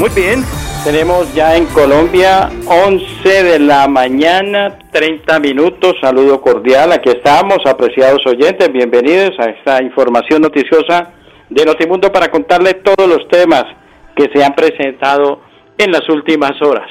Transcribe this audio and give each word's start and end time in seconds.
Muy 0.00 0.08
bien, 0.16 0.42
tenemos 0.82 1.34
ya 1.34 1.58
en 1.58 1.66
Colombia 1.66 2.48
11 2.66 3.42
de 3.44 3.58
la 3.58 3.86
mañana, 3.86 4.78
30 4.90 5.38
minutos. 5.40 5.94
Saludo 6.00 6.40
cordial, 6.40 6.90
aquí 6.92 7.10
estamos, 7.10 7.58
apreciados 7.66 8.24
oyentes, 8.24 8.72
bienvenidos 8.72 9.38
a 9.38 9.50
esta 9.50 9.82
información 9.82 10.40
noticiosa 10.40 11.12
de 11.50 11.66
Notimundo 11.66 12.10
para 12.10 12.30
contarles 12.30 12.82
todos 12.82 13.06
los 13.06 13.28
temas 13.28 13.64
que 14.16 14.30
se 14.32 14.42
han 14.42 14.54
presentado 14.54 15.42
en 15.76 15.92
las 15.92 16.08
últimas 16.08 16.52
horas. 16.62 16.88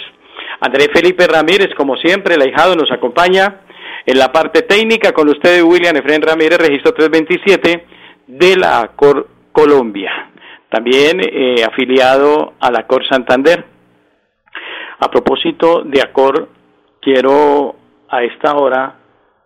Andrés 0.62 0.90
Felipe 0.94 1.26
Ramírez, 1.26 1.70
como 1.76 1.98
siempre, 1.98 2.36
el 2.36 2.44
ahijado 2.44 2.76
nos 2.76 2.92
acompaña. 2.92 3.62
En 4.06 4.20
la 4.20 4.32
parte 4.32 4.62
técnica 4.62 5.14
con 5.14 5.30
usted, 5.30 5.64
William 5.64 5.96
Efren 5.96 6.22
Ramírez, 6.22 6.60
registro 6.60 6.94
327 6.94 7.86
de 8.28 8.56
la 8.56 8.92
Cor 8.96 9.28
Colombia 9.52 10.30
también 10.70 11.20
eh, 11.22 11.64
afiliado 11.64 12.54
a 12.60 12.72
la 12.72 12.86
Cor 12.86 13.06
Santander. 13.08 13.66
A 15.00 15.10
propósito 15.10 15.84
de 15.84 16.02
Acor, 16.02 16.50
quiero 17.02 17.76
a 18.10 18.24
esta 18.24 18.56
hora 18.56 18.96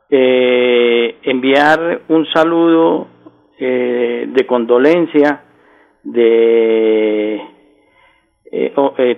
eh, 0.09 1.17
enviar 1.23 2.01
un 2.09 2.25
saludo 2.33 3.07
eh, 3.59 4.25
de 4.27 4.45
condolencia, 4.45 5.43
de 6.03 7.41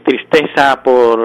tristeza 0.03 0.81
por 0.83 1.19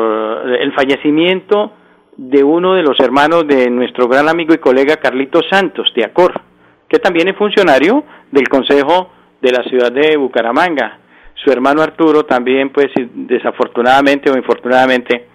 el 0.58 0.72
fallecimiento 0.72 1.72
de 2.16 2.42
uno 2.42 2.74
de 2.74 2.82
los 2.82 2.98
hermanos 2.98 3.46
de 3.46 3.70
nuestro 3.70 4.08
gran 4.08 4.28
amigo 4.28 4.54
y 4.54 4.58
colega 4.58 4.96
Carlito 4.96 5.40
Santos 5.48 5.92
de 5.94 6.04
Acor, 6.04 6.40
que 6.88 6.98
también 6.98 7.28
es 7.28 7.36
funcionario 7.36 8.04
del 8.32 8.48
Consejo 8.48 9.10
de 9.40 9.52
la 9.52 9.62
ciudad 9.64 9.92
de 9.92 10.16
Bucaramanga. 10.16 10.98
Su 11.34 11.50
hermano 11.50 11.82
Arturo 11.82 12.24
también, 12.24 12.70
pues 12.70 12.88
desafortunadamente 12.96 14.30
o 14.30 14.36
infortunadamente, 14.36 15.26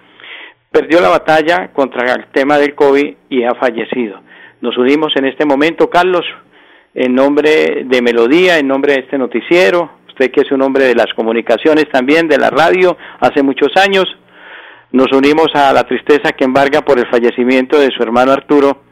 perdió 0.71 1.01
la 1.01 1.09
batalla 1.09 1.69
contra 1.73 2.13
el 2.13 2.27
tema 2.31 2.57
del 2.57 2.75
COVID 2.75 3.15
y 3.29 3.43
ha 3.43 3.55
fallecido. 3.55 4.21
Nos 4.61 4.77
unimos 4.77 5.13
en 5.15 5.25
este 5.25 5.45
momento, 5.45 5.89
Carlos, 5.89 6.25
en 6.93 7.13
nombre 7.15 7.83
de 7.85 8.01
Melodía, 8.01 8.57
en 8.57 8.67
nombre 8.67 8.93
de 8.93 8.99
este 8.99 9.17
noticiero, 9.17 9.91
usted 10.07 10.31
que 10.31 10.41
es 10.41 10.51
un 10.51 10.61
hombre 10.61 10.85
de 10.85 10.95
las 10.95 11.13
comunicaciones 11.15 11.89
también, 11.91 12.27
de 12.27 12.37
la 12.37 12.49
radio, 12.49 12.97
hace 13.19 13.43
muchos 13.43 13.69
años, 13.75 14.05
nos 14.91 15.11
unimos 15.11 15.47
a 15.55 15.73
la 15.73 15.83
tristeza 15.83 16.31
que 16.31 16.45
embarga 16.45 16.81
por 16.81 16.99
el 16.99 17.07
fallecimiento 17.07 17.79
de 17.79 17.91
su 17.91 18.01
hermano 18.01 18.31
Arturo 18.31 18.84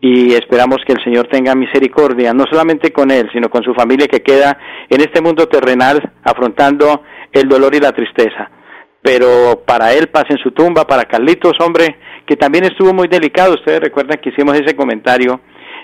y 0.00 0.34
esperamos 0.34 0.78
que 0.86 0.92
el 0.92 1.02
Señor 1.02 1.28
tenga 1.28 1.54
misericordia, 1.54 2.34
no 2.34 2.44
solamente 2.50 2.92
con 2.92 3.10
él, 3.10 3.28
sino 3.32 3.48
con 3.48 3.62
su 3.62 3.74
familia 3.74 4.06
que 4.08 4.22
queda 4.22 4.58
en 4.88 5.00
este 5.00 5.20
mundo 5.20 5.46
terrenal 5.48 6.12
afrontando 6.22 7.02
el 7.32 7.48
dolor 7.48 7.74
y 7.74 7.80
la 7.80 7.92
tristeza. 7.92 8.50
Pero 9.02 9.62
para 9.66 9.92
él 9.94 10.08
paz 10.08 10.24
en 10.28 10.38
su 10.38 10.50
tumba, 10.50 10.86
para 10.86 11.04
Carlitos, 11.04 11.54
hombre, 11.60 11.96
que 12.26 12.36
también 12.36 12.64
estuvo 12.64 12.92
muy 12.92 13.08
delicado, 13.08 13.54
ustedes 13.54 13.80
recuerdan 13.80 14.18
que 14.22 14.30
hicimos 14.30 14.58
ese 14.58 14.76
comentario, 14.76 15.40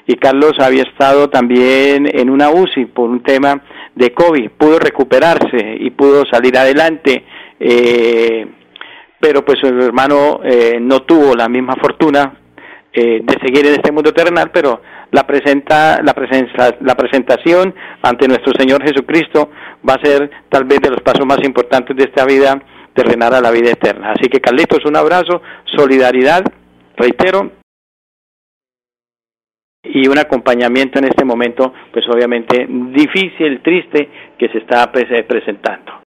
y 0.07 0.17
Carlos 0.17 0.55
había 0.59 0.83
estado 0.83 1.31
también 1.31 2.09
en 2.13 2.29
una 2.29 2.51
UCI 2.51 2.87
por 2.87 3.09
un 3.09 3.23
tema 3.23 3.63
de 3.95 4.13
COVID, 4.13 4.51
pudo 4.51 4.79
recuperarse 4.79 5.77
y 5.79 5.91
pudo 5.91 6.25
salir 6.31 6.59
adelante, 6.59 7.25
eh, 7.61 8.47
pero 9.21 9.45
pues 9.45 9.61
su 9.61 9.69
hermano 9.69 10.41
eh, 10.43 10.79
no 10.81 11.01
tuvo 11.01 11.37
la 11.37 11.49
misma 11.49 11.77
fortuna 11.77 12.42
eh, 12.93 13.21
de 13.23 13.35
seguir 13.41 13.67
en 13.67 13.73
este 13.73 13.91
mundo 13.91 14.13
terrenal, 14.13 14.51
pero 14.53 14.83
la, 15.11 15.27
presenta, 15.27 16.03
la, 16.03 16.13
presencia, 16.15 16.77
la 16.81 16.95
presentación 16.95 17.75
ante 18.03 18.29
nuestro 18.29 18.53
Señor 18.59 18.83
Jesucristo 18.83 19.51
va 19.89 19.95
a 19.95 20.05
ser 20.05 20.31
tal 20.49 20.65
vez 20.65 20.81
de 20.81 20.91
los 20.91 21.01
pasos 21.01 21.27
más 21.27 21.39
importantes 21.43 21.97
de 21.97 22.05
esta 22.05 22.25
vida 22.25 22.61
terrenal 22.93 23.35
a 23.35 23.41
la 23.41 23.51
vida 23.51 23.71
eterna. 23.71 24.13
Así 24.13 24.29
que 24.29 24.41
Carlitos, 24.41 24.85
un 24.85 24.97
abrazo, 24.97 25.41
solidaridad, 25.65 26.45
reitero, 26.97 27.53
y 29.85 30.07
un 30.07 30.19
acompañamiento 30.19 30.99
en 30.99 31.07
este 31.07 31.25
momento, 31.25 31.73
pues 31.93 32.09
obviamente 32.09 32.67
difícil, 32.69 33.61
triste, 33.63 34.09
que 34.39 34.49
se 34.49 34.59
está 34.59 34.91
presentando. 34.93 36.02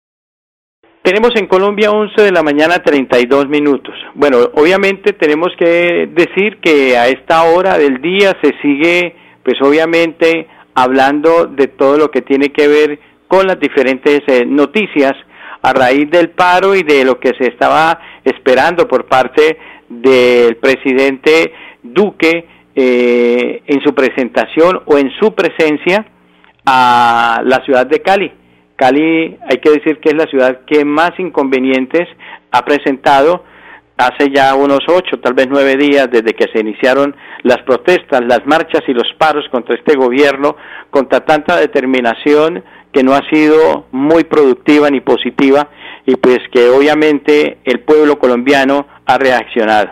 Tenemos 1.02 1.32
en 1.34 1.48
Colombia 1.48 1.90
11 1.90 2.22
de 2.22 2.30
la 2.30 2.44
mañana 2.44 2.78
32 2.78 3.48
minutos. 3.48 3.92
Bueno, 4.14 4.38
obviamente 4.54 5.12
tenemos 5.12 5.48
que 5.58 6.08
decir 6.12 6.58
que 6.60 6.96
a 6.96 7.08
esta 7.08 7.42
hora 7.42 7.76
del 7.76 8.00
día 8.00 8.36
se 8.40 8.52
sigue, 8.62 9.16
pues 9.42 9.60
obviamente, 9.62 10.46
hablando 10.74 11.46
de 11.46 11.66
todo 11.66 11.98
lo 11.98 12.12
que 12.12 12.22
tiene 12.22 12.50
que 12.50 12.68
ver 12.68 13.00
con 13.26 13.48
las 13.48 13.58
diferentes 13.58 14.20
eh, 14.28 14.44
noticias 14.46 15.14
a 15.62 15.72
raíz 15.72 16.08
del 16.08 16.30
paro 16.30 16.76
y 16.76 16.84
de 16.84 17.04
lo 17.04 17.19
que 17.19 17.32
se 17.36 17.48
estaba 17.48 17.98
esperando 18.22 18.86
por 18.86 19.06
parte 19.06 19.58
del 19.88 20.56
presidente 20.58 21.52
Duque 21.82 22.46
eh, 22.76 23.62
en 23.66 23.82
su 23.82 23.92
presentación 23.92 24.82
o 24.86 24.98
en 24.98 25.10
su 25.19 25.34
presencia 25.34 26.06
a 26.64 27.42
la 27.44 27.64
ciudad 27.64 27.86
de 27.86 28.00
Cali. 28.02 28.32
Cali 28.82 29.38
hay 29.48 29.59
que 29.59 29.70
decir 29.70 30.00
que 30.00 30.09
es 30.09 30.16
la 30.16 30.26
ciudad 30.26 30.62
que 30.66 30.84
más 30.84 31.12
inconvenientes 31.19 32.09
ha 32.50 32.65
presentado 32.65 33.44
hace 33.97 34.28
ya 34.34 34.56
unos 34.56 34.81
ocho, 34.88 35.20
tal 35.20 35.34
vez 35.34 35.47
nueve 35.48 35.76
días 35.76 36.09
desde 36.10 36.34
que 36.34 36.48
se 36.53 36.59
iniciaron 36.59 37.15
las 37.44 37.59
protestas, 37.59 38.22
las 38.26 38.44
marchas 38.44 38.82
y 38.88 38.93
los 38.93 39.06
paros 39.16 39.44
contra 39.53 39.76
este 39.76 39.94
gobierno, 39.97 40.56
contra 40.91 41.20
tanta 41.20 41.60
determinación 41.60 42.65
que 42.93 43.04
no 43.04 43.15
ha 43.15 43.20
sido 43.31 43.87
muy 43.93 44.25
productiva 44.25 44.91
ni 44.91 45.00
positiva 45.00 45.69
y 46.04 46.16
pues 46.16 46.41
que 46.53 46.69
obviamente 46.69 47.59
el 47.64 47.81
pueblo 47.82 48.19
colombiano 48.19 48.88
ha 49.06 49.16
reaccionado. 49.16 49.91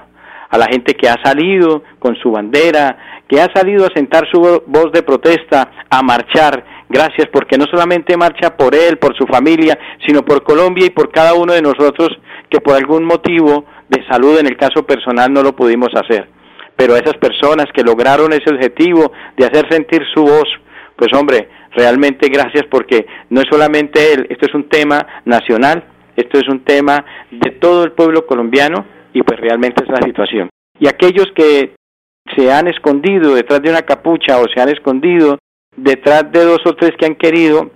A 0.49 0.59
la 0.59 0.67
gente 0.67 0.95
que 0.95 1.09
ha 1.09 1.23
salido 1.23 1.85
con 2.01 2.17
su 2.17 2.33
bandera, 2.33 3.23
que 3.29 3.41
ha 3.41 3.47
salido 3.55 3.87
a 3.87 3.95
sentar 3.95 4.29
su 4.33 4.41
voz 4.67 4.91
de 4.93 5.05
protesta, 5.05 5.71
a 5.89 6.03
marchar, 6.03 6.80
Gracias 6.93 7.29
porque 7.33 7.57
no 7.57 7.67
solamente 7.67 8.17
marcha 8.17 8.57
por 8.57 8.75
él, 8.75 8.99
por 8.99 9.17
su 9.17 9.25
familia, 9.25 9.79
sino 10.05 10.25
por 10.25 10.43
Colombia 10.43 10.87
y 10.87 10.91
por 10.91 11.13
cada 11.13 11.35
uno 11.35 11.53
de 11.53 11.63
nosotros 11.63 12.09
que 12.51 12.61
por 12.61 12.75
algún 12.75 13.05
motivo 13.05 13.65
de 13.89 14.05
salud 14.09 14.41
en 14.41 14.49
el 14.49 14.57
caso 14.57 14.85
personal 14.85 15.33
no 15.33 15.45
lo 15.45 15.55
pudimos 15.55 15.91
hacer. 15.95 16.29
Pero 16.75 16.95
a 16.95 16.99
esas 16.99 17.17
personas 17.19 17.67
que 17.73 17.85
lograron 17.85 18.33
ese 18.33 18.53
objetivo 18.53 19.13
de 19.37 19.47
hacer 19.47 19.69
sentir 19.71 20.03
su 20.13 20.23
voz, 20.23 20.49
pues 20.97 21.13
hombre, 21.15 21.49
realmente 21.77 22.29
gracias 22.29 22.65
porque 22.69 23.07
no 23.29 23.41
es 23.41 23.47
solamente 23.49 24.13
él, 24.13 24.27
esto 24.29 24.47
es 24.47 24.55
un 24.55 24.69
tema 24.69 25.07
nacional, 25.25 25.85
esto 26.17 26.41
es 26.41 26.49
un 26.49 26.65
tema 26.65 27.05
de 27.31 27.53
todo 27.53 27.85
el 27.85 27.93
pueblo 27.93 28.27
colombiano 28.27 28.85
y 29.13 29.23
pues 29.23 29.39
realmente 29.39 29.85
es 29.85 29.89
la 29.89 30.05
situación. 30.05 30.49
Y 30.81 30.89
aquellos 30.89 31.31
que 31.37 31.73
se 32.37 32.51
han 32.51 32.67
escondido 32.67 33.37
detrás 33.37 33.63
de 33.63 33.71
una 33.71 33.83
capucha 33.83 34.39
o 34.39 34.47
se 34.53 34.61
han 34.61 34.71
escondido 34.71 35.39
detrás 35.83 36.31
de 36.31 36.45
dos 36.45 36.61
o 36.67 36.75
tres 36.75 36.93
que 36.99 37.07
han 37.07 37.15
querido 37.15 37.71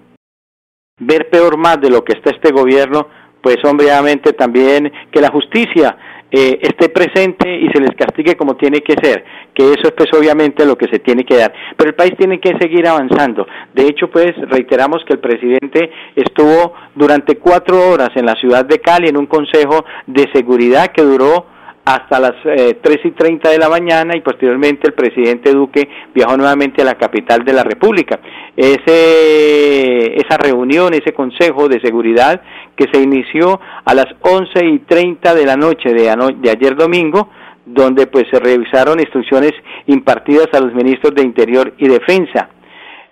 ver 0.99 1.29
peor 1.31 1.57
más 1.57 1.81
de 1.81 1.91
lo 1.91 2.05
que 2.05 2.13
está 2.13 2.31
este 2.31 2.53
gobierno, 2.53 3.09
pues 3.43 3.57
obviamente 3.65 4.33
también 4.33 4.91
que 5.11 5.21
la 5.21 5.31
justicia 5.31 5.97
eh, 6.31 6.59
esté 6.63 6.89
presente 6.89 7.49
y 7.49 7.69
se 7.69 7.81
les 7.81 7.95
castigue 7.97 8.37
como 8.37 8.57
tiene 8.57 8.81
que 8.81 8.95
ser, 9.01 9.25
que 9.55 9.65
eso 9.65 9.83
es 9.85 9.93
pues 9.93 10.09
obviamente 10.19 10.65
lo 10.67 10.77
que 10.77 10.89
se 10.89 10.99
tiene 10.99 11.25
que 11.25 11.37
dar. 11.37 11.53
Pero 11.77 11.91
el 11.91 11.95
país 11.95 12.13
tiene 12.19 12.41
que 12.41 12.57
seguir 12.59 12.89
avanzando. 12.89 13.47
De 13.73 13.87
hecho, 13.87 14.11
pues 14.11 14.33
reiteramos 14.49 15.05
que 15.07 15.15
el 15.15 15.21
presidente 15.21 15.91
estuvo 16.17 16.75
durante 16.95 17.37
cuatro 17.39 17.91
horas 17.91 18.11
en 18.15 18.27
la 18.27 18.35
ciudad 18.35 18.65
de 18.65 18.81
Cali 18.81 19.09
en 19.09 19.17
un 19.17 19.27
consejo 19.27 19.85
de 20.07 20.29
seguridad 20.33 20.89
que 20.89 21.03
duró 21.03 21.54
hasta 21.85 22.19
las 22.19 22.33
eh, 22.45 22.79
tres 22.83 23.01
y 23.05 23.11
treinta 23.11 23.51
de 23.51 23.59
la 23.59 23.69
mañana 23.69 24.17
y 24.17 24.23
posteriormente 24.23 24.87
el 24.87 24.95
presidente 24.95 25.53
Duque 25.53 25.87
viajó 26.15 26.37
nuevamente 26.37 26.81
a 26.81 26.85
la 26.87 26.95
capital 26.95 27.45
de 27.45 27.53
la 27.53 27.63
República. 27.63 28.21
Ese, 28.57 30.15
esa 30.17 30.39
reunión, 30.39 30.95
ese 30.95 31.13
consejo 31.13 31.69
de 31.69 31.81
seguridad 31.81 32.41
que 32.75 32.87
se 32.91 33.03
inició 33.03 33.61
a 33.85 33.95
las 33.95 34.07
once 34.23 34.65
y 34.65 34.79
treinta 34.81 35.35
de 35.35 35.45
la 35.45 35.57
noche 35.57 35.91
de, 35.91 36.11
de 36.39 36.51
ayer 36.51 36.75
domingo, 36.75 37.29
donde 37.67 38.07
pues 38.07 38.25
se 38.31 38.41
revisaron 38.41 38.99
instrucciones 39.01 39.53
impartidas 39.87 40.49
a 40.55 40.61
los 40.61 40.73
ministros 40.75 41.15
de 41.15 41.23
Interior 41.23 41.75
y 41.79 41.89
Defensa. 41.89 42.49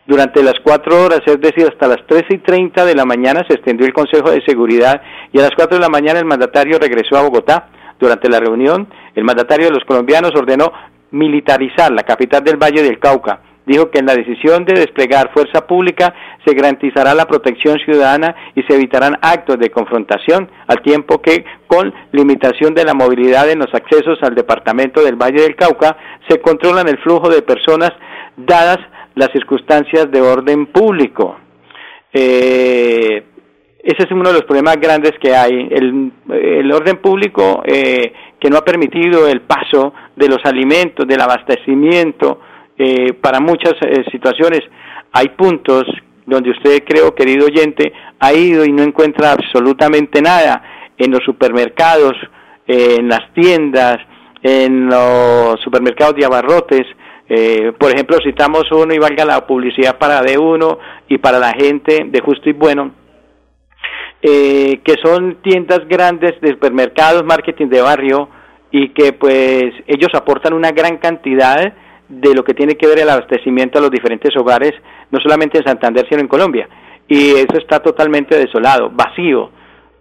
Durante 0.07 0.43
las 0.43 0.55
cuatro 0.65 1.05
horas, 1.05 1.21
es 1.27 1.41
decir, 1.41 1.67
hasta 1.71 1.89
las 1.89 2.07
tres 2.07 2.25
y 2.31 2.39
treinta 2.39 2.85
de 2.85 2.95
la 2.95 3.05
mañana, 3.05 3.45
se 3.47 3.55
extendió 3.55 3.87
el 3.87 3.93
Consejo 3.93 4.31
de 4.31 4.43
Seguridad 4.45 5.01
y 5.33 5.39
a 5.39 5.43
las 5.43 5.53
cuatro 5.55 5.77
de 5.77 5.83
la 5.83 5.89
mañana 5.89 6.19
el 6.19 6.25
mandatario 6.25 6.79
regresó 6.79 7.19
a 7.19 7.23
Bogotá. 7.23 7.69
Durante 8.03 8.29
la 8.29 8.41
reunión, 8.41 8.89
el 9.15 9.23
mandatario 9.23 9.67
de 9.67 9.75
los 9.75 9.85
colombianos 9.85 10.33
ordenó 10.35 10.73
militarizar 11.13 11.93
la 11.93 12.03
capital 12.03 12.43
del 12.43 12.57
Valle 12.57 12.83
del 12.83 12.99
Cauca. 12.99 13.39
Dijo 13.65 13.93
que 13.93 14.01
en 14.01 14.07
la 14.07 14.17
decisión 14.17 14.65
de 14.65 14.75
desplegar 14.75 15.33
fuerza 15.33 15.69
pública 15.69 16.13
se 16.45 16.53
garantizará 16.53 17.15
la 17.15 17.29
protección 17.29 17.79
ciudadana 17.79 18.35
y 18.57 18.65
se 18.65 18.75
evitarán 18.75 19.19
actos 19.23 19.57
de 19.61 19.71
confrontación, 19.71 20.51
al 20.67 20.83
tiempo 20.83 21.23
que 21.23 21.45
con 21.69 21.95
limitación 22.11 22.75
de 22.75 22.85
la 22.85 22.95
movilidad 22.95 23.49
en 23.49 23.61
los 23.61 23.73
accesos 23.73 24.19
al 24.23 24.35
departamento 24.35 25.01
del 25.05 25.15
Valle 25.15 25.43
del 25.43 25.55
Cauca 25.55 25.97
se 26.29 26.41
controlan 26.41 26.89
el 26.89 26.99
flujo 26.99 27.29
de 27.29 27.43
personas 27.43 27.93
dadas 28.37 28.79
las 29.15 29.31
circunstancias 29.31 30.11
de 30.11 30.21
orden 30.23 30.67
público. 30.67 31.37
Eh, 32.13 33.27
ese 33.83 34.05
es 34.05 34.11
uno 34.11 34.29
de 34.29 34.35
los 34.35 34.45
problemas 34.45 34.77
grandes 34.81 35.13
que 35.21 35.35
hay. 35.35 35.69
El, 35.71 36.73
orden 36.73 36.99
público 36.99 37.63
eh, 37.65 38.13
que 38.39 38.49
no 38.49 38.59
ha 38.59 38.65
permitido 38.65 39.29
el 39.29 39.43
paso 39.43 39.93
de 40.17 40.29
los 40.29 40.39
alimentos, 40.45 41.07
del 41.07 41.21
abastecimiento, 41.21 42.41
eh, 42.79 43.13
para 43.15 43.41
muchas 43.41 43.75
situaciones. 44.11 44.61
Hay 45.13 45.29
puntos 45.31 45.85
donde 46.25 46.51
usted, 46.51 46.85
creo, 46.85 47.15
querido 47.15 47.47
oyente, 47.47 47.93
ha 48.21 48.33
ido 48.33 48.65
y 48.65 48.73
no 48.73 48.83
encuentra 48.83 49.33
absolutamente 49.33 50.23
nada 50.23 50.63
en 50.97 51.11
los 51.11 51.23
supermercados, 51.25 52.15
en 52.67 53.09
las 53.09 53.33
tiendas, 53.35 53.99
en 54.43 54.87
los 54.87 55.61
supermercados 55.61 56.17
de 56.17 56.25
abarrotes, 56.25 56.87
eh, 57.35 57.73
por 57.79 57.91
ejemplo, 57.91 58.19
citamos 58.23 58.71
uno 58.73 58.93
y 58.93 58.99
valga 58.99 59.25
la 59.25 59.47
publicidad 59.47 59.97
para 59.97 60.21
de 60.21 60.37
uno 60.37 60.79
y 61.09 61.17
para 61.17 61.39
la 61.39 61.53
gente 61.53 62.05
de 62.07 62.21
justo 62.21 62.51
y 62.51 62.53
bueno, 62.53 62.91
eh, 64.23 64.81
que 64.85 64.95
son 65.03 65.39
tiendas 65.43 65.81
grandes 65.89 66.41
de 66.41 66.51
supermercados, 66.51 67.25
marketing 67.25 67.67
de 67.67 67.83
barrio 67.83 68.29
y 68.71 68.91
que 68.91 69.13
pues 69.13 69.73
ellos 69.87 70.11
aportan 70.15 70.55
una 70.55 70.71
gran 70.71 70.99
cantidad 70.99 71.75
de 72.09 72.35
lo 72.35 72.45
que 72.45 72.55
tiene 72.55 72.77
que 72.77 72.87
ver 72.87 73.01
el 73.01 73.09
abastecimiento 73.09 73.79
a 73.79 73.83
los 73.83 73.91
diferentes 73.91 74.37
hogares, 74.37 74.73
no 75.11 75.19
solamente 75.21 75.59
en 75.59 75.65
Santander, 75.65 76.07
sino 76.09 76.21
en 76.21 76.29
Colombia. 76.29 76.69
Y 77.09 77.33
eso 77.33 77.59
está 77.59 77.81
totalmente 77.81 78.39
desolado, 78.39 78.91
vacío. 78.91 79.51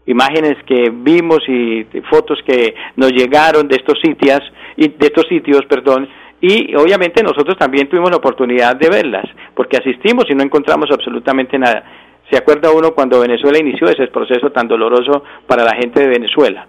Imágenes 0.06 0.56
que 0.66 0.92
vimos 0.92 1.40
y 1.48 1.86
fotos 2.10 2.40
que 2.46 2.76
nos 2.96 3.12
llegaron 3.12 3.68
de 3.68 3.78
estos 3.78 4.00
sitios, 4.02 4.40
de 4.78 4.94
estos 5.00 5.26
sitios, 5.28 5.62
perdón, 5.68 6.08
y 6.42 6.76
obviamente 6.76 7.22
nosotros 7.22 7.56
también 7.58 7.88
tuvimos 7.88 8.10
la 8.10 8.18
oportunidad 8.18 8.76
de 8.76 8.90
verlas, 8.90 9.26
porque 9.54 9.78
asistimos 9.78 10.26
y 10.30 10.34
no 10.34 10.44
encontramos 10.44 10.90
absolutamente 10.92 11.58
nada. 11.60 11.84
¿Se 12.32 12.38
acuerda 12.38 12.72
uno 12.72 12.94
cuando 12.94 13.20
Venezuela 13.20 13.60
inició 13.60 13.90
ese 13.90 14.08
proceso 14.08 14.52
tan 14.52 14.66
doloroso 14.66 15.24
para 15.46 15.66
la 15.66 15.76
gente 15.76 16.00
de 16.00 16.08
Venezuela? 16.08 16.66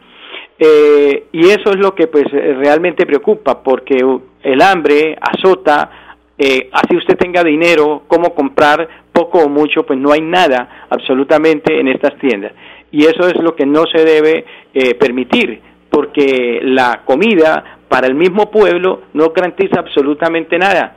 Eh, 0.59 1.27
y 1.31 1.47
eso 1.51 1.71
es 1.71 1.77
lo 1.77 1.95
que 1.95 2.09
pues 2.09 2.25
realmente 2.31 3.07
preocupa, 3.07 3.63
porque 3.63 3.97
el 4.43 4.61
hambre 4.61 5.17
azota, 5.21 5.89
eh, 6.37 6.69
así 6.73 6.97
usted 6.97 7.17
tenga 7.17 7.45
dinero, 7.45 8.03
cómo 8.09 8.35
comprar 8.35 8.89
poco 9.13 9.39
o 9.39 9.49
mucho, 9.49 9.85
pues 9.85 9.99
no 10.01 10.11
hay 10.11 10.21
nada 10.21 10.87
absolutamente 10.91 11.79
en 11.79 11.87
estas 11.89 12.19
tiendas. 12.19 12.53
Y 12.91 13.05
eso 13.05 13.29
es 13.29 13.41
lo 13.41 13.55
que 13.55 13.65
no 13.65 13.85
se 13.87 14.05
debe 14.05 14.45
eh, 14.75 14.95
permitir, 14.97 15.61
porque 15.91 16.61
la 16.63 17.03
comida 17.05 17.79
para 17.89 18.09
el 18.09 18.17
mismo 18.17 18.51
pueblo 18.51 19.03
no 19.15 19.31
garantiza 19.31 19.79
absolutamente 19.79 20.59
nada. 20.59 20.97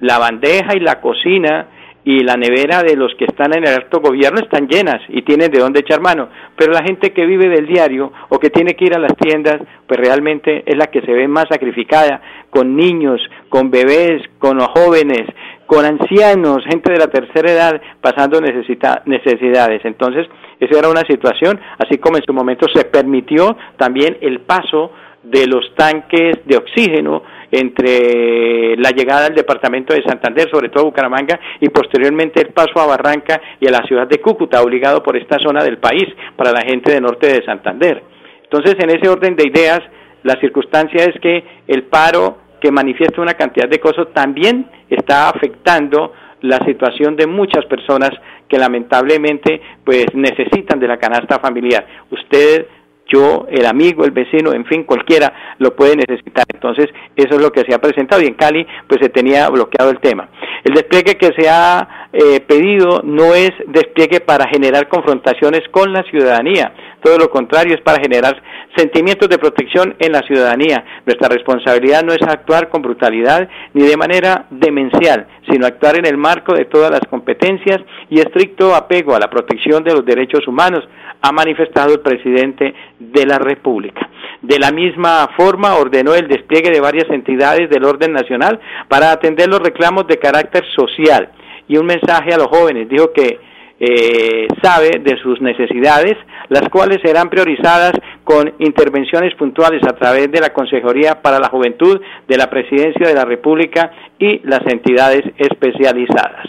La 0.00 0.18
bandeja 0.18 0.76
y 0.76 0.80
la 0.80 1.00
cocina 1.00 1.66
y 2.04 2.20
la 2.20 2.36
nevera 2.36 2.82
de 2.82 2.96
los 2.96 3.14
que 3.14 3.26
están 3.26 3.54
en 3.54 3.64
el 3.64 3.74
alto 3.74 4.00
gobierno 4.00 4.40
están 4.40 4.66
llenas 4.66 5.00
y 5.08 5.22
tienen 5.22 5.50
de 5.50 5.60
dónde 5.60 5.80
echar 5.80 6.00
mano, 6.00 6.28
pero 6.56 6.72
la 6.72 6.82
gente 6.82 7.12
que 7.12 7.26
vive 7.26 7.48
del 7.48 7.66
diario 7.66 8.12
o 8.28 8.38
que 8.38 8.50
tiene 8.50 8.74
que 8.74 8.86
ir 8.86 8.94
a 8.96 8.98
las 8.98 9.16
tiendas, 9.16 9.60
pues 9.86 10.00
realmente 10.00 10.64
es 10.66 10.76
la 10.76 10.88
que 10.88 11.00
se 11.02 11.12
ve 11.12 11.28
más 11.28 11.46
sacrificada, 11.48 12.20
con 12.50 12.76
niños, 12.76 13.20
con 13.48 13.70
bebés, 13.70 14.22
con 14.38 14.56
los 14.56 14.68
jóvenes, 14.68 15.22
con 15.66 15.84
ancianos, 15.84 16.64
gente 16.68 16.92
de 16.92 16.98
la 16.98 17.06
tercera 17.06 17.50
edad 17.50 17.80
pasando 18.00 18.40
necesidades. 18.40 19.84
Entonces, 19.84 20.26
esa 20.60 20.78
era 20.78 20.90
una 20.90 21.02
situación, 21.02 21.58
así 21.78 21.98
como 21.98 22.16
en 22.16 22.24
su 22.24 22.32
momento 22.32 22.66
se 22.74 22.84
permitió 22.84 23.56
también 23.76 24.18
el 24.20 24.40
paso 24.40 24.92
de 25.22 25.46
los 25.46 25.74
tanques 25.76 26.44
de 26.44 26.56
oxígeno 26.56 27.22
entre 27.52 28.76
la 28.78 28.90
llegada 28.90 29.26
al 29.26 29.34
departamento 29.34 29.94
de 29.94 30.02
Santander, 30.02 30.48
sobre 30.50 30.70
todo 30.70 30.86
Bucaramanga, 30.86 31.38
y 31.60 31.68
posteriormente 31.68 32.40
el 32.40 32.48
paso 32.48 32.80
a 32.80 32.86
Barranca 32.86 33.40
y 33.60 33.68
a 33.68 33.70
la 33.70 33.86
ciudad 33.86 34.08
de 34.08 34.20
Cúcuta, 34.20 34.62
obligado 34.62 35.02
por 35.02 35.16
esta 35.16 35.38
zona 35.38 35.62
del 35.62 35.78
país 35.78 36.06
para 36.34 36.50
la 36.50 36.62
gente 36.62 36.90
del 36.90 37.02
norte 37.02 37.26
de 37.28 37.44
Santander. 37.44 38.02
Entonces, 38.42 38.74
en 38.78 38.90
ese 38.90 39.08
orden 39.08 39.36
de 39.36 39.46
ideas, 39.46 39.80
la 40.22 40.40
circunstancia 40.40 41.04
es 41.04 41.20
que 41.20 41.44
el 41.68 41.84
paro 41.84 42.38
que 42.60 42.72
manifiesta 42.72 43.20
una 43.20 43.34
cantidad 43.34 43.68
de 43.68 43.80
cosas 43.80 44.08
también 44.14 44.66
está 44.88 45.28
afectando 45.28 46.12
la 46.42 46.58
situación 46.64 47.16
de 47.16 47.26
muchas 47.26 47.64
personas 47.66 48.10
que 48.48 48.58
lamentablemente 48.58 49.60
pues 49.84 50.06
necesitan 50.14 50.78
de 50.78 50.88
la 50.88 50.98
canasta 50.98 51.38
familiar. 51.38 51.86
Usted 52.10 52.66
yo, 53.06 53.46
el 53.50 53.66
amigo, 53.66 54.04
el 54.04 54.10
vecino, 54.10 54.52
en 54.52 54.64
fin, 54.64 54.84
cualquiera 54.84 55.56
lo 55.58 55.74
puede 55.74 55.96
necesitar. 55.96 56.44
Entonces, 56.52 56.86
eso 57.16 57.34
es 57.36 57.42
lo 57.42 57.50
que 57.50 57.62
se 57.62 57.74
ha 57.74 57.78
presentado 57.78 58.22
y 58.22 58.26
en 58.26 58.34
Cali, 58.34 58.66
pues 58.88 59.00
se 59.02 59.08
tenía 59.08 59.48
bloqueado 59.48 59.90
el 59.90 60.00
tema. 60.00 60.28
El 60.64 60.74
despliegue 60.74 61.16
que 61.16 61.30
se 61.36 61.48
ha 61.48 62.08
eh, 62.12 62.40
pedido 62.40 63.02
no 63.04 63.34
es 63.34 63.50
despliegue 63.66 64.20
para 64.20 64.48
generar 64.48 64.88
confrontaciones 64.88 65.62
con 65.70 65.92
la 65.92 66.02
ciudadanía, 66.04 66.72
todo 67.02 67.18
lo 67.18 67.30
contrario, 67.30 67.74
es 67.74 67.80
para 67.80 68.00
generar 68.00 68.40
sentimientos 68.76 69.28
de 69.28 69.38
protección 69.38 69.94
en 69.98 70.12
la 70.12 70.22
ciudadanía. 70.22 70.84
Nuestra 71.04 71.28
responsabilidad 71.28 72.02
no 72.02 72.12
es 72.12 72.22
actuar 72.22 72.68
con 72.68 72.82
brutalidad 72.82 73.48
ni 73.74 73.82
de 73.82 73.96
manera 73.96 74.46
demencial, 74.50 75.26
sino 75.50 75.66
actuar 75.66 75.98
en 75.98 76.06
el 76.06 76.16
marco 76.16 76.54
de 76.54 76.64
todas 76.64 76.90
las 76.90 77.02
competencias 77.10 77.80
y 78.08 78.20
estricto 78.20 78.74
apego 78.74 79.14
a 79.14 79.20
la 79.20 79.28
protección 79.28 79.84
de 79.84 79.92
los 79.92 80.04
derechos 80.04 80.46
humanos, 80.46 80.88
ha 81.20 81.32
manifestado 81.32 81.94
el 81.94 82.00
presidente 82.00 82.74
de 82.98 83.26
la 83.26 83.38
República. 83.38 84.08
De 84.40 84.58
la 84.58 84.72
misma 84.72 85.28
forma, 85.36 85.76
ordenó 85.76 86.14
el 86.14 86.26
despliegue 86.26 86.70
de 86.70 86.80
varias 86.80 87.08
entidades 87.10 87.70
del 87.70 87.84
orden 87.84 88.12
nacional 88.12 88.58
para 88.88 89.12
atender 89.12 89.48
los 89.48 89.60
reclamos 89.60 90.06
de 90.08 90.18
carácter 90.18 90.64
social 90.74 91.30
y 91.68 91.76
un 91.76 91.86
mensaje 91.86 92.34
a 92.34 92.38
los 92.38 92.48
jóvenes. 92.48 92.88
Dijo 92.88 93.12
que 93.12 93.38
eh, 93.84 94.46
sabe 94.62 95.00
de 95.00 95.16
sus 95.20 95.40
necesidades, 95.40 96.14
las 96.48 96.68
cuales 96.68 96.98
serán 97.02 97.28
priorizadas 97.28 97.90
con 98.22 98.54
intervenciones 98.60 99.34
puntuales 99.34 99.82
a 99.82 99.96
través 99.96 100.30
de 100.30 100.40
la 100.40 100.52
Consejería 100.52 101.20
para 101.20 101.40
la 101.40 101.48
Juventud 101.48 102.00
de 102.28 102.36
la 102.36 102.48
Presidencia 102.48 103.08
de 103.08 103.14
la 103.14 103.24
República 103.24 103.90
y 104.20 104.38
las 104.44 104.60
entidades 104.68 105.22
especializadas. 105.36 106.46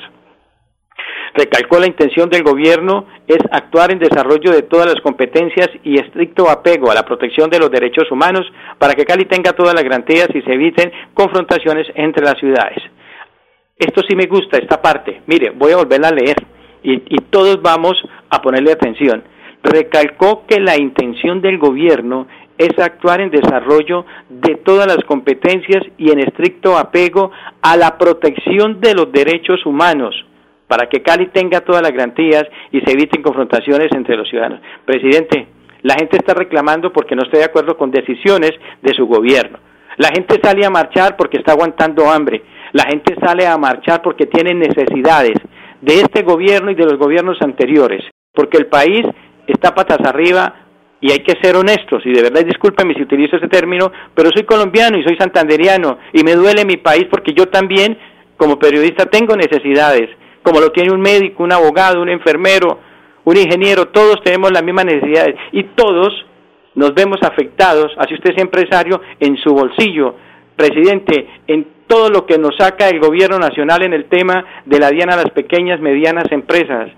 Recalcó 1.34 1.80
la 1.80 1.88
intención 1.88 2.30
del 2.30 2.44
gobierno 2.44 3.08
es 3.26 3.40
actuar 3.50 3.92
en 3.92 3.98
desarrollo 3.98 4.52
de 4.52 4.62
todas 4.62 4.86
las 4.86 5.02
competencias 5.02 5.70
y 5.84 5.98
estricto 5.98 6.52
apego 6.52 6.92
a 6.92 6.94
la 6.94 7.04
protección 7.04 7.50
de 7.50 7.58
los 7.58 7.72
derechos 7.72 8.12
humanos 8.12 8.46
para 8.78 8.94
que 8.94 9.06
Cali 9.06 9.26
tenga 9.26 9.54
todas 9.54 9.74
las 9.74 9.84
garantías 9.84 10.28
y 10.36 10.42
se 10.44 10.54
eviten 10.54 10.92
confrontaciones 11.16 11.88
entre 11.96 12.24
las 12.24 12.38
ciudades. 12.38 12.84
Esto 13.76 14.04
sí 14.08 14.16
me 14.16 14.28
gusta, 14.28 14.60
esta 14.60 14.80
parte. 14.80 15.24
Mire, 15.26 15.50
voy 15.50 15.72
a 15.72 15.78
volverla 15.78 16.10
a 16.10 16.14
leer 16.14 16.36
y, 16.84 16.94
y 16.94 17.18
todos 17.30 17.62
vamos 17.62 17.96
a 18.30 18.42
ponerle 18.42 18.72
atención. 18.72 19.24
Recalcó 19.64 20.46
que 20.46 20.60
la 20.60 20.78
intención 20.78 21.42
del 21.42 21.58
gobierno 21.58 22.28
es 22.58 22.78
actuar 22.78 23.22
en 23.22 23.32
desarrollo 23.32 24.06
de 24.30 24.56
todas 24.56 24.88
las 24.88 25.04
competencias 25.06 25.84
y 25.98 26.12
en 26.12 26.20
estricto 26.20 26.78
apego 26.78 27.32
a 27.62 27.78
la 27.78 27.98
protección 27.98 28.80
de 28.80 28.94
los 28.94 29.12
derechos 29.12 29.66
humanos 29.66 30.16
para 30.68 30.88
que 30.88 31.02
Cali 31.02 31.28
tenga 31.28 31.62
todas 31.62 31.82
las 31.82 31.92
garantías 31.92 32.46
y 32.72 32.80
se 32.82 32.92
eviten 32.94 33.22
confrontaciones 33.22 33.92
entre 33.92 34.16
los 34.16 34.28
ciudadanos. 34.28 34.60
Presidente, 34.86 35.48
la 35.82 35.96
gente 35.96 36.18
está 36.18 36.34
reclamando 36.34 36.92
porque 36.92 37.16
no 37.16 37.24
está 37.24 37.38
de 37.38 37.44
acuerdo 37.44 37.78
con 37.78 37.92
decisiones 37.92 38.52
de 38.82 38.94
su 38.94 39.06
gobierno. 39.06 39.60
La 39.98 40.10
gente 40.10 40.40
sale 40.42 40.66
a 40.66 40.70
marchar 40.70 41.16
porque 41.18 41.38
está 41.38 41.52
aguantando 41.52 42.10
hambre. 42.10 42.42
La 42.72 42.86
gente 42.86 43.16
sale 43.24 43.46
a 43.46 43.58
marchar 43.58 44.02
porque 44.02 44.26
tiene 44.26 44.54
necesidades 44.54 45.36
de 45.84 46.02
este 46.02 46.24
gobierno 46.24 46.72
y 46.72 46.76
de 46.76 46.86
los 46.86 46.98
gobiernos 46.98 47.42
anteriores. 47.42 48.04
Porque 48.34 48.58
el 48.58 48.68
país 48.68 49.06
está 49.48 49.76
patas 49.76 50.00
arriba 50.06 50.56
y 51.02 51.12
hay 51.12 51.20
que 51.20 51.40
ser 51.42 51.56
honestos. 51.56 52.02
Y 52.06 52.14
de 52.14 52.24
verdad, 52.24 52.46
discúlpeme 52.46 52.94
si 52.94 53.04
utilizo 53.04 53.36
ese 53.36 53.48
término, 53.48 53.92
pero 54.16 54.30
soy 54.34 54.44
colombiano 54.44 54.98
y 54.98 55.04
soy 55.04 55.18
santanderiano 55.18 56.00
y 56.14 56.24
me 56.24 56.36
duele 56.36 56.66
mi 56.66 56.78
país 56.78 57.06
porque 57.12 57.34
yo 57.34 57.48
también, 57.48 57.98
como 58.38 58.58
periodista, 58.58 59.06
tengo 59.06 59.36
necesidades 59.36 60.10
como 60.44 60.60
lo 60.60 60.72
tiene 60.72 60.94
un 60.94 61.02
médico, 61.02 61.44
un 61.44 61.54
abogado, 61.54 62.02
un 62.02 62.10
enfermero, 62.10 62.80
un 63.24 63.38
ingeniero, 63.38 63.88
todos 63.88 64.22
tenemos 64.24 64.52
las 64.52 64.64
mismas 64.64 64.86
necesidades 64.86 65.36
y 65.54 65.64
todos 65.76 66.14
nos 66.76 66.94
vemos 66.94 67.18
afectados, 67.24 67.92
así 67.98 68.14
usted 68.14 68.32
es 68.36 68.42
empresario, 68.42 69.02
en 69.20 69.38
su 69.38 69.54
bolsillo. 69.54 70.16
Presidente, 70.56 71.28
en 71.48 71.66
todo 71.94 72.10
lo 72.10 72.26
que 72.26 72.40
nos 72.40 72.56
saca 72.58 72.90
el 72.90 73.00
gobierno 73.00 73.38
nacional 73.38 73.84
en 73.84 73.94
el 73.94 74.06
tema 74.06 74.44
de 74.66 74.80
la 74.80 74.90
diana 74.90 75.14
a 75.14 75.18
las 75.18 75.30
pequeñas, 75.30 75.80
medianas 75.80 76.26
empresas. 76.32 76.90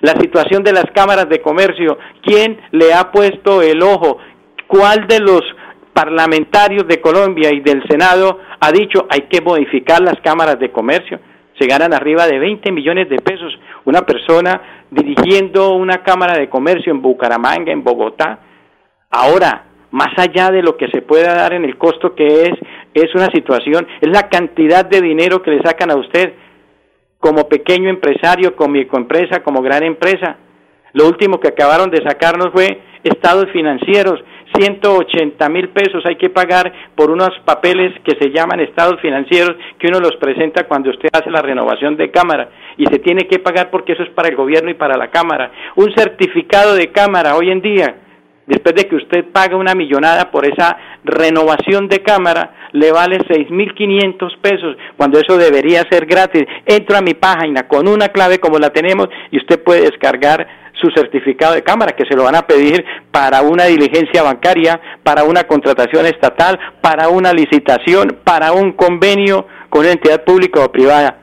La 0.00 0.12
situación 0.20 0.62
de 0.62 0.74
las 0.74 0.84
cámaras 0.94 1.26
de 1.30 1.40
comercio, 1.40 1.96
¿quién 2.20 2.60
le 2.72 2.92
ha 2.92 3.10
puesto 3.10 3.62
el 3.62 3.82
ojo? 3.82 4.18
¿Cuál 4.66 5.06
de 5.06 5.20
los 5.20 5.40
parlamentarios 5.94 6.86
de 6.86 7.00
Colombia 7.00 7.48
y 7.50 7.60
del 7.60 7.82
Senado 7.88 8.40
ha 8.60 8.70
dicho 8.72 9.06
hay 9.08 9.22
que 9.22 9.40
modificar 9.40 10.02
las 10.02 10.20
cámaras 10.20 10.58
de 10.58 10.70
comercio? 10.70 11.18
Se 11.58 11.66
ganan 11.66 11.94
arriba 11.94 12.26
de 12.26 12.38
20 12.38 12.72
millones 12.72 13.08
de 13.08 13.16
pesos 13.16 13.58
una 13.86 14.02
persona 14.02 14.84
dirigiendo 14.90 15.76
una 15.76 16.02
cámara 16.02 16.38
de 16.38 16.50
comercio 16.50 16.92
en 16.92 17.00
Bucaramanga, 17.00 17.72
en 17.72 17.82
Bogotá. 17.82 18.38
Ahora, 19.10 19.64
más 19.94 20.12
allá 20.18 20.50
de 20.50 20.60
lo 20.60 20.76
que 20.76 20.88
se 20.88 21.02
pueda 21.02 21.34
dar 21.34 21.52
en 21.52 21.64
el 21.64 21.78
costo 21.78 22.16
que 22.16 22.26
es, 22.26 22.52
es 22.94 23.14
una 23.14 23.26
situación, 23.26 23.86
es 24.00 24.08
la 24.10 24.28
cantidad 24.28 24.84
de 24.84 25.00
dinero 25.00 25.40
que 25.40 25.52
le 25.52 25.62
sacan 25.62 25.92
a 25.92 25.96
usted 25.96 26.32
como 27.20 27.48
pequeño 27.48 27.88
empresario, 27.88 28.56
como 28.56 28.72
microempresa, 28.72 29.44
como 29.44 29.62
gran 29.62 29.84
empresa. 29.84 30.36
Lo 30.94 31.06
último 31.06 31.38
que 31.38 31.46
acabaron 31.46 31.90
de 31.90 32.02
sacarnos 32.02 32.48
fue 32.52 32.66
estados 33.04 33.46
financieros, 33.52 34.18
180 34.58 35.48
mil 35.48 35.68
pesos 35.68 36.04
hay 36.06 36.16
que 36.16 36.28
pagar 36.28 36.72
por 36.96 37.12
unos 37.12 37.30
papeles 37.44 37.92
que 38.02 38.16
se 38.20 38.30
llaman 38.30 38.58
estados 38.60 39.00
financieros 39.00 39.54
que 39.78 39.86
uno 39.86 40.00
los 40.00 40.16
presenta 40.16 40.66
cuando 40.66 40.90
usted 40.90 41.08
hace 41.12 41.30
la 41.30 41.40
renovación 41.40 41.96
de 41.96 42.10
cámara 42.10 42.48
y 42.76 42.84
se 42.86 42.98
tiene 42.98 43.28
que 43.28 43.38
pagar 43.38 43.70
porque 43.70 43.92
eso 43.92 44.02
es 44.02 44.10
para 44.10 44.28
el 44.28 44.34
gobierno 44.34 44.70
y 44.70 44.74
para 44.74 44.96
la 44.96 45.12
cámara. 45.12 45.52
Un 45.76 45.94
certificado 45.94 46.74
de 46.74 46.90
cámara 46.90 47.36
hoy 47.36 47.52
en 47.52 47.60
día 47.60 47.94
después 48.46 48.74
de 48.74 48.88
que 48.88 48.96
usted 48.96 49.24
paga 49.32 49.56
una 49.56 49.74
millonada 49.74 50.30
por 50.30 50.46
esa 50.46 50.76
renovación 51.04 51.88
de 51.88 52.02
cámara, 52.02 52.68
le 52.72 52.92
vale 52.92 53.18
6.500 53.18 54.38
pesos, 54.40 54.76
cuando 54.96 55.18
eso 55.18 55.36
debería 55.36 55.84
ser 55.90 56.06
gratis. 56.06 56.44
Entro 56.66 56.96
a 56.96 57.02
mi 57.02 57.14
página 57.14 57.68
con 57.68 57.88
una 57.88 58.08
clave 58.08 58.38
como 58.38 58.58
la 58.58 58.70
tenemos 58.70 59.08
y 59.30 59.38
usted 59.38 59.62
puede 59.62 59.82
descargar 59.82 60.46
su 60.80 60.90
certificado 60.90 61.54
de 61.54 61.62
cámara, 61.62 61.94
que 61.96 62.04
se 62.04 62.16
lo 62.16 62.24
van 62.24 62.34
a 62.34 62.46
pedir 62.46 62.84
para 63.10 63.42
una 63.42 63.64
diligencia 63.64 64.22
bancaria, 64.22 64.80
para 65.02 65.24
una 65.24 65.44
contratación 65.44 66.04
estatal, 66.06 66.58
para 66.80 67.08
una 67.08 67.32
licitación, 67.32 68.18
para 68.24 68.52
un 68.52 68.72
convenio 68.72 69.46
con 69.70 69.82
una 69.82 69.92
entidad 69.92 70.24
pública 70.24 70.60
o 70.64 70.72
privada. 70.72 71.18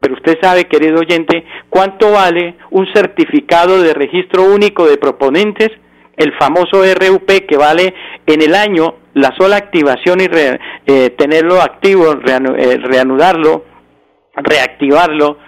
Pero 0.00 0.14
usted 0.14 0.38
sabe, 0.42 0.64
querido 0.64 0.98
oyente, 0.98 1.44
cuánto 1.68 2.10
vale 2.10 2.56
un 2.70 2.86
certificado 2.92 3.80
de 3.82 3.94
registro 3.94 4.42
único 4.44 4.86
de 4.86 4.96
proponentes 4.96 5.68
el 6.16 6.32
famoso 6.38 6.82
RUP 6.82 7.46
que 7.48 7.56
vale 7.56 7.94
en 8.26 8.42
el 8.42 8.54
año 8.54 8.96
la 9.14 9.34
sola 9.38 9.56
activación 9.56 10.20
y 10.20 10.28
eh, 10.86 11.10
tenerlo 11.18 11.60
activo, 11.60 12.12
eh, 12.12 12.78
reanudarlo, 12.78 13.64
reactivarlo, 14.34 15.38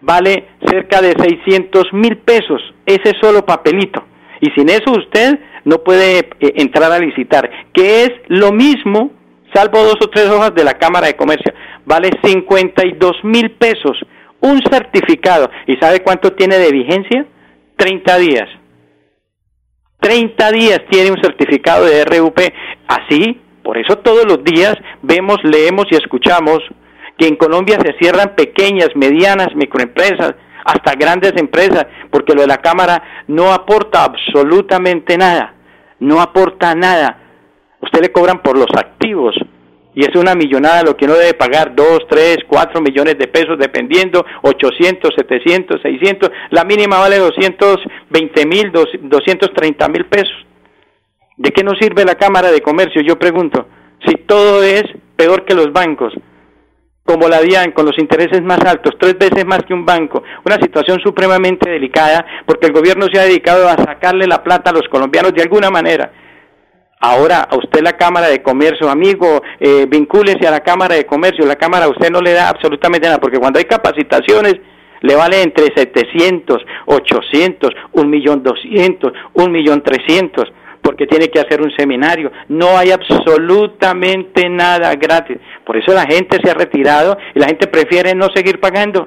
vale 0.00 0.48
cerca 0.66 1.02
de 1.02 1.12
600 1.12 1.92
mil 1.92 2.18
pesos, 2.18 2.60
ese 2.86 3.12
solo 3.20 3.44
papelito. 3.44 4.04
Y 4.40 4.50
sin 4.52 4.70
eso 4.70 4.92
usted 4.92 5.38
no 5.64 5.78
puede 5.78 6.18
eh, 6.18 6.52
entrar 6.56 6.90
a 6.92 6.98
licitar, 6.98 7.50
que 7.72 8.04
es 8.04 8.10
lo 8.28 8.52
mismo, 8.52 9.10
salvo 9.52 9.82
dos 9.82 9.98
o 10.02 10.08
tres 10.08 10.28
hojas 10.28 10.54
de 10.54 10.64
la 10.64 10.74
Cámara 10.74 11.08
de 11.08 11.16
Comercio, 11.16 11.52
vale 11.84 12.10
52 12.24 13.24
mil 13.24 13.50
pesos, 13.52 13.98
un 14.40 14.62
certificado. 14.70 15.50
¿Y 15.66 15.76
sabe 15.76 16.00
cuánto 16.00 16.32
tiene 16.32 16.56
de 16.56 16.72
vigencia? 16.72 17.26
30 17.76 18.18
días. 18.18 18.48
30 20.00 20.50
días 20.52 20.80
tiene 20.90 21.10
un 21.10 21.22
certificado 21.22 21.84
de 21.84 22.04
RUP. 22.04 22.38
Así, 22.88 23.40
por 23.62 23.78
eso 23.78 23.98
todos 23.98 24.24
los 24.26 24.42
días 24.42 24.74
vemos, 25.02 25.38
leemos 25.44 25.86
y 25.90 25.96
escuchamos 25.96 26.58
que 27.16 27.28
en 27.28 27.36
Colombia 27.36 27.78
se 27.84 27.92
cierran 27.98 28.34
pequeñas, 28.34 28.88
medianas, 28.94 29.54
microempresas, 29.54 30.34
hasta 30.64 30.94
grandes 30.94 31.32
empresas, 31.36 31.86
porque 32.10 32.34
lo 32.34 32.42
de 32.42 32.48
la 32.48 32.58
Cámara 32.58 33.24
no 33.28 33.52
aporta 33.52 34.04
absolutamente 34.04 35.16
nada, 35.18 35.54
no 35.98 36.20
aporta 36.20 36.74
nada. 36.74 37.18
Usted 37.80 38.00
le 38.00 38.12
cobran 38.12 38.42
por 38.42 38.56
los 38.56 38.68
activos, 38.76 39.34
y 39.94 40.02
es 40.02 40.14
una 40.14 40.34
millonada 40.34 40.82
lo 40.82 40.96
que 40.96 41.04
uno 41.04 41.14
debe 41.14 41.34
pagar, 41.34 41.74
dos, 41.74 42.00
tres, 42.08 42.38
cuatro 42.46 42.80
millones 42.80 43.18
de 43.18 43.26
pesos, 43.26 43.58
dependiendo, 43.58 44.24
800, 44.42 45.10
700, 45.16 45.82
600, 45.82 46.30
la 46.50 46.64
mínima 46.64 46.98
vale 46.98 47.18
220 47.18 48.46
mil, 48.46 48.70
230 48.72 49.88
mil 49.88 50.06
pesos. 50.06 50.46
¿De 51.36 51.50
qué 51.50 51.64
nos 51.64 51.78
sirve 51.78 52.04
la 52.04 52.14
Cámara 52.14 52.52
de 52.52 52.60
Comercio? 52.60 53.02
Yo 53.02 53.18
pregunto, 53.18 53.66
si 54.06 54.14
todo 54.26 54.62
es 54.62 54.84
peor 55.16 55.44
que 55.44 55.54
los 55.54 55.72
bancos, 55.72 56.12
como 57.04 57.28
la 57.28 57.40
DIAN, 57.40 57.72
con 57.72 57.86
los 57.86 57.98
intereses 57.98 58.40
más 58.42 58.60
altos, 58.60 58.94
tres 59.00 59.18
veces 59.18 59.44
más 59.44 59.60
que 59.66 59.74
un 59.74 59.84
banco, 59.84 60.22
una 60.44 60.56
situación 60.56 61.00
supremamente 61.02 61.68
delicada, 61.68 62.24
porque 62.46 62.66
el 62.68 62.72
gobierno 62.72 63.06
se 63.12 63.18
ha 63.18 63.24
dedicado 63.24 63.68
a 63.68 63.76
sacarle 63.76 64.28
la 64.28 64.44
plata 64.44 64.70
a 64.70 64.74
los 64.74 64.86
colombianos 64.88 65.32
de 65.34 65.42
alguna 65.42 65.70
manera 65.70 66.12
Ahora, 67.02 67.48
a 67.50 67.56
usted 67.56 67.80
la 67.82 67.94
Cámara 67.94 68.28
de 68.28 68.42
Comercio, 68.42 68.90
amigo, 68.90 69.42
eh, 69.58 69.86
vincúlese 69.88 70.46
a 70.46 70.50
la 70.50 70.60
Cámara 70.60 70.96
de 70.96 71.06
Comercio. 71.06 71.46
La 71.46 71.56
Cámara 71.56 71.86
a 71.86 71.88
usted 71.88 72.10
no 72.10 72.20
le 72.20 72.34
da 72.34 72.50
absolutamente 72.50 73.06
nada, 73.06 73.18
porque 73.18 73.38
cuando 73.38 73.58
hay 73.58 73.64
capacitaciones, 73.64 74.56
le 75.00 75.14
vale 75.14 75.42
entre 75.42 75.72
700, 75.74 76.62
800, 76.84 77.70
un 77.92 78.10
millón 78.10 78.42
doscientos, 78.42 79.14
un 79.32 79.50
millón 79.50 79.82
trescientos, 79.82 80.52
porque 80.82 81.06
tiene 81.06 81.28
que 81.28 81.40
hacer 81.40 81.62
un 81.62 81.74
seminario. 81.74 82.30
No 82.48 82.76
hay 82.76 82.90
absolutamente 82.90 84.50
nada 84.50 84.94
gratis. 84.96 85.38
Por 85.64 85.78
eso 85.78 85.94
la 85.94 86.04
gente 86.04 86.38
se 86.44 86.50
ha 86.50 86.54
retirado 86.54 87.16
y 87.34 87.38
la 87.38 87.46
gente 87.46 87.66
prefiere 87.66 88.14
no 88.14 88.28
seguir 88.34 88.60
pagando, 88.60 89.06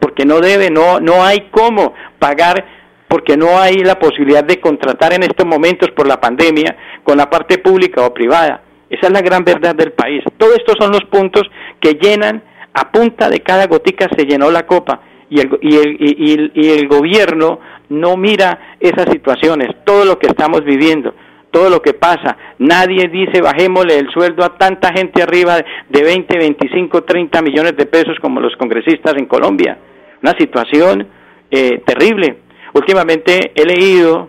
porque 0.00 0.24
no 0.24 0.40
debe, 0.40 0.70
no, 0.70 0.98
no 0.98 1.22
hay 1.22 1.48
cómo 1.52 1.94
pagar 2.18 2.77
porque 3.08 3.36
no 3.36 3.58
hay 3.58 3.76
la 3.76 3.98
posibilidad 3.98 4.44
de 4.44 4.60
contratar 4.60 5.12
en 5.14 5.22
estos 5.22 5.46
momentos 5.46 5.90
por 5.90 6.06
la 6.06 6.20
pandemia 6.20 6.76
con 7.02 7.16
la 7.16 7.28
parte 7.28 7.58
pública 7.58 8.04
o 8.04 8.14
privada. 8.14 8.62
Esa 8.90 9.06
es 9.06 9.12
la 9.12 9.22
gran 9.22 9.44
verdad 9.44 9.74
del 9.74 9.92
país. 9.92 10.22
Todos 10.36 10.56
estos 10.56 10.76
son 10.78 10.92
los 10.92 11.04
puntos 11.10 11.42
que 11.80 11.94
llenan, 11.94 12.42
a 12.72 12.92
punta 12.92 13.28
de 13.28 13.40
cada 13.40 13.66
gotica 13.66 14.08
se 14.16 14.24
llenó 14.24 14.50
la 14.50 14.66
copa 14.66 15.00
y 15.30 15.40
el, 15.40 15.58
y 15.60 15.76
el, 15.76 16.52
y 16.54 16.70
el 16.70 16.88
gobierno 16.88 17.60
no 17.88 18.16
mira 18.16 18.76
esas 18.80 19.06
situaciones, 19.10 19.68
todo 19.84 20.04
lo 20.04 20.18
que 20.18 20.28
estamos 20.28 20.64
viviendo 20.64 21.14
todo 21.50 21.70
lo 21.70 21.82
que 21.82 21.94
pasa. 21.94 22.36
Nadie 22.58 23.08
dice 23.08 23.40
bajémosle 23.40 23.98
el 23.98 24.10
sueldo 24.10 24.44
a 24.44 24.56
tanta 24.56 24.92
gente 24.92 25.22
arriba 25.22 25.56
de 25.88 26.02
20, 26.02 26.38
25, 26.38 27.04
30 27.04 27.42
millones 27.42 27.76
de 27.76 27.86
pesos 27.86 28.16
como 28.20 28.40
los 28.40 28.54
congresistas 28.56 29.14
en 29.16 29.26
Colombia. 29.26 29.78
Una 30.22 30.32
situación 30.38 31.08
eh, 31.50 31.82
terrible. 31.86 32.47
Últimamente 32.74 33.52
he 33.54 33.64
leído 33.64 34.28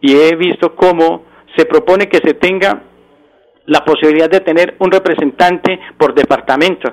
y 0.00 0.14
he 0.16 0.36
visto 0.36 0.74
cómo 0.74 1.24
se 1.56 1.64
propone 1.64 2.08
que 2.08 2.18
se 2.18 2.34
tenga 2.34 2.82
la 3.66 3.84
posibilidad 3.84 4.30
de 4.30 4.40
tener 4.40 4.76
un 4.78 4.90
representante 4.90 5.78
por 5.98 6.14
departamento. 6.14 6.92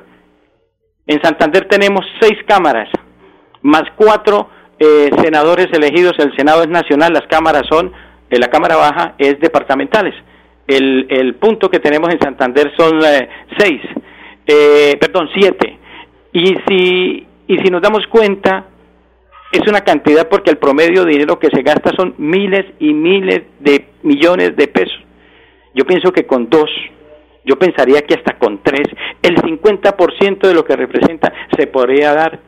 En 1.06 1.22
Santander 1.22 1.68
tenemos 1.68 2.06
seis 2.20 2.38
cámaras, 2.46 2.90
más 3.62 3.84
cuatro 3.96 4.50
eh, 4.78 5.10
senadores 5.24 5.68
elegidos. 5.72 6.14
El 6.20 6.36
Senado 6.36 6.64
es 6.64 6.70
nacional, 6.70 7.14
las 7.14 7.28
cámaras 7.28 7.64
son, 7.70 7.94
eh, 8.30 8.38
la 8.38 8.50
Cámara 8.50 8.76
Baja 8.76 9.16
es 9.18 9.40
departamentales. 9.40 10.14
El, 10.68 11.08
el 11.10 11.36
punto 11.36 11.70
que 11.70 11.80
tenemos 11.80 12.14
en 12.14 12.20
Santander 12.20 12.74
son 12.78 13.00
eh, 13.04 13.30
seis, 13.58 13.82
perdón, 15.00 15.30
siete. 15.34 15.80
Y 16.34 16.56
si, 16.68 17.28
y 17.48 17.58
si 17.58 17.70
nos 17.72 17.82
damos 17.82 18.06
cuenta, 18.08 18.66
es 19.58 19.68
una 19.68 19.82
cantidad 19.82 20.28
porque 20.30 20.50
el 20.50 20.58
promedio 20.58 21.04
de 21.04 21.12
dinero 21.12 21.40
que 21.40 21.50
se 21.50 21.62
gasta 21.62 21.92
son 21.96 22.16
miles 22.18 22.66
y 22.80 22.94
miles 22.94 23.44
de 23.60 23.88
millones 24.04 24.56
de 24.56 24.68
pesos. 24.68 25.00
Yo 25.74 25.86
pienso 25.86 26.12
que 26.12 26.26
con 26.26 26.50
dos, 26.50 26.70
yo 27.46 27.58
pensaría 27.58 28.02
que 28.02 28.16
hasta 28.16 28.38
con 28.38 28.62
tres, 28.64 28.88
el 29.22 29.36
50% 29.38 30.40
de 30.40 30.54
lo 30.54 30.66
que 30.66 30.76
representa 30.76 31.34
se 31.58 31.68
podría 31.68 32.14
dar. 32.14 32.40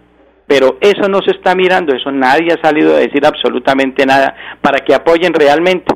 Pero 0.47 0.77
eso 0.81 1.07
no 1.07 1.21
se 1.21 1.31
está 1.31 1.53
mirando, 1.53 1.93
eso 1.93 2.11
nadie 2.11 2.53
ha 2.53 2.61
salido 2.61 2.95
a 2.95 2.99
decir 2.99 3.23
absolutamente 3.23 4.03
nada 4.05 4.35
para 4.61 4.79
que 4.79 4.95
apoyen 4.95 5.31
realmente. 5.31 5.93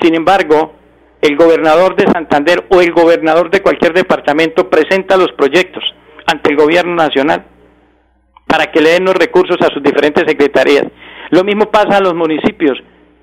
Sin 0.00 0.16
embargo, 0.16 0.74
el 1.20 1.36
gobernador 1.36 1.94
de 1.94 2.10
Santander 2.10 2.66
o 2.70 2.80
el 2.80 2.92
gobernador 2.92 3.50
de 3.50 3.62
cualquier 3.62 3.92
departamento 3.92 4.68
presenta 4.68 5.16
los 5.16 5.30
proyectos 5.32 5.84
ante 6.26 6.50
el 6.50 6.56
gobierno 6.56 6.96
nacional 6.96 7.53
para 8.54 8.70
que 8.70 8.80
le 8.80 8.90
den 8.90 9.04
los 9.04 9.16
recursos 9.16 9.56
a 9.62 9.74
sus 9.74 9.82
diferentes 9.82 10.22
secretarías. 10.28 10.84
Lo 11.30 11.42
mismo 11.42 11.72
pasa 11.72 11.96
a 11.96 12.00
los 12.00 12.14
municipios. 12.14 12.78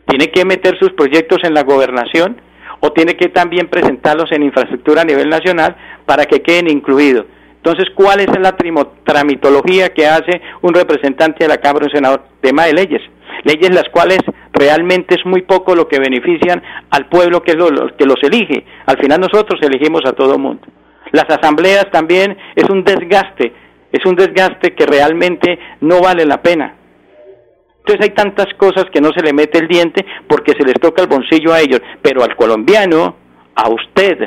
Tiene 0.06 0.30
que 0.30 0.44
meter 0.44 0.78
sus 0.78 0.92
proyectos 0.92 1.40
en 1.44 1.54
la 1.54 1.64
gobernación 1.64 2.36
o 2.82 2.92
tiene 2.92 3.16
que 3.16 3.30
también 3.30 3.70
presentarlos 3.70 4.30
en 4.34 4.44
infraestructura 4.44 5.04
a 5.04 5.06
nivel 5.06 5.30
nacional 5.30 5.78
para 6.06 6.26
que 6.26 6.42
queden 6.42 6.70
incluidos. 6.70 7.28
Entonces, 7.56 7.86
¿cuál 7.96 8.20
es 8.20 8.28
la 8.42 8.58
tramitología 9.06 9.94
que 9.94 10.06
hace 10.06 10.42
un 10.64 10.74
representante 10.74 11.46
de 11.46 11.48
la 11.48 11.62
Cámara, 11.62 11.86
un 11.86 11.94
senador? 11.94 12.24
Tema 12.42 12.66
de 12.66 12.74
leyes. 12.74 13.02
Leyes 13.46 13.74
las 13.74 13.88
cuales 13.88 14.20
realmente 14.52 15.16
es 15.16 15.26
muy 15.26 15.44
poco 15.44 15.76
lo 15.76 15.88
que 15.88 16.00
benefician 16.00 16.62
al 16.90 17.08
pueblo 17.08 17.42
que, 17.42 17.54
que 17.54 18.06
los 18.06 18.22
elige. 18.22 18.66
Al 18.86 18.98
final 18.98 19.22
nosotros 19.22 19.62
elegimos 19.62 20.02
a 20.06 20.12
todo 20.12 20.38
mundo. 20.38 20.68
Las 21.14 21.30
asambleas 21.30 21.90
también 21.90 22.38
es 22.54 22.70
un 22.70 22.84
desgaste, 22.84 23.54
es 23.92 24.06
un 24.06 24.16
desgaste 24.16 24.74
que 24.74 24.86
realmente 24.86 25.60
no 25.82 26.02
vale 26.02 26.26
la 26.26 26.42
pena. 26.42 26.76
Entonces 27.80 28.10
hay 28.10 28.16
tantas 28.16 28.54
cosas 28.58 28.86
que 28.94 29.02
no 29.02 29.12
se 29.12 29.24
le 29.24 29.34
mete 29.34 29.58
el 29.58 29.68
diente 29.68 30.06
porque 30.28 30.54
se 30.54 30.64
les 30.64 30.76
toca 30.76 31.02
el 31.02 31.08
bolsillo 31.08 31.52
a 31.52 31.62
ellos, 31.62 31.82
pero 32.02 32.24
al 32.24 32.36
colombiano, 32.36 33.16
a 33.56 33.70
usted, 33.70 34.18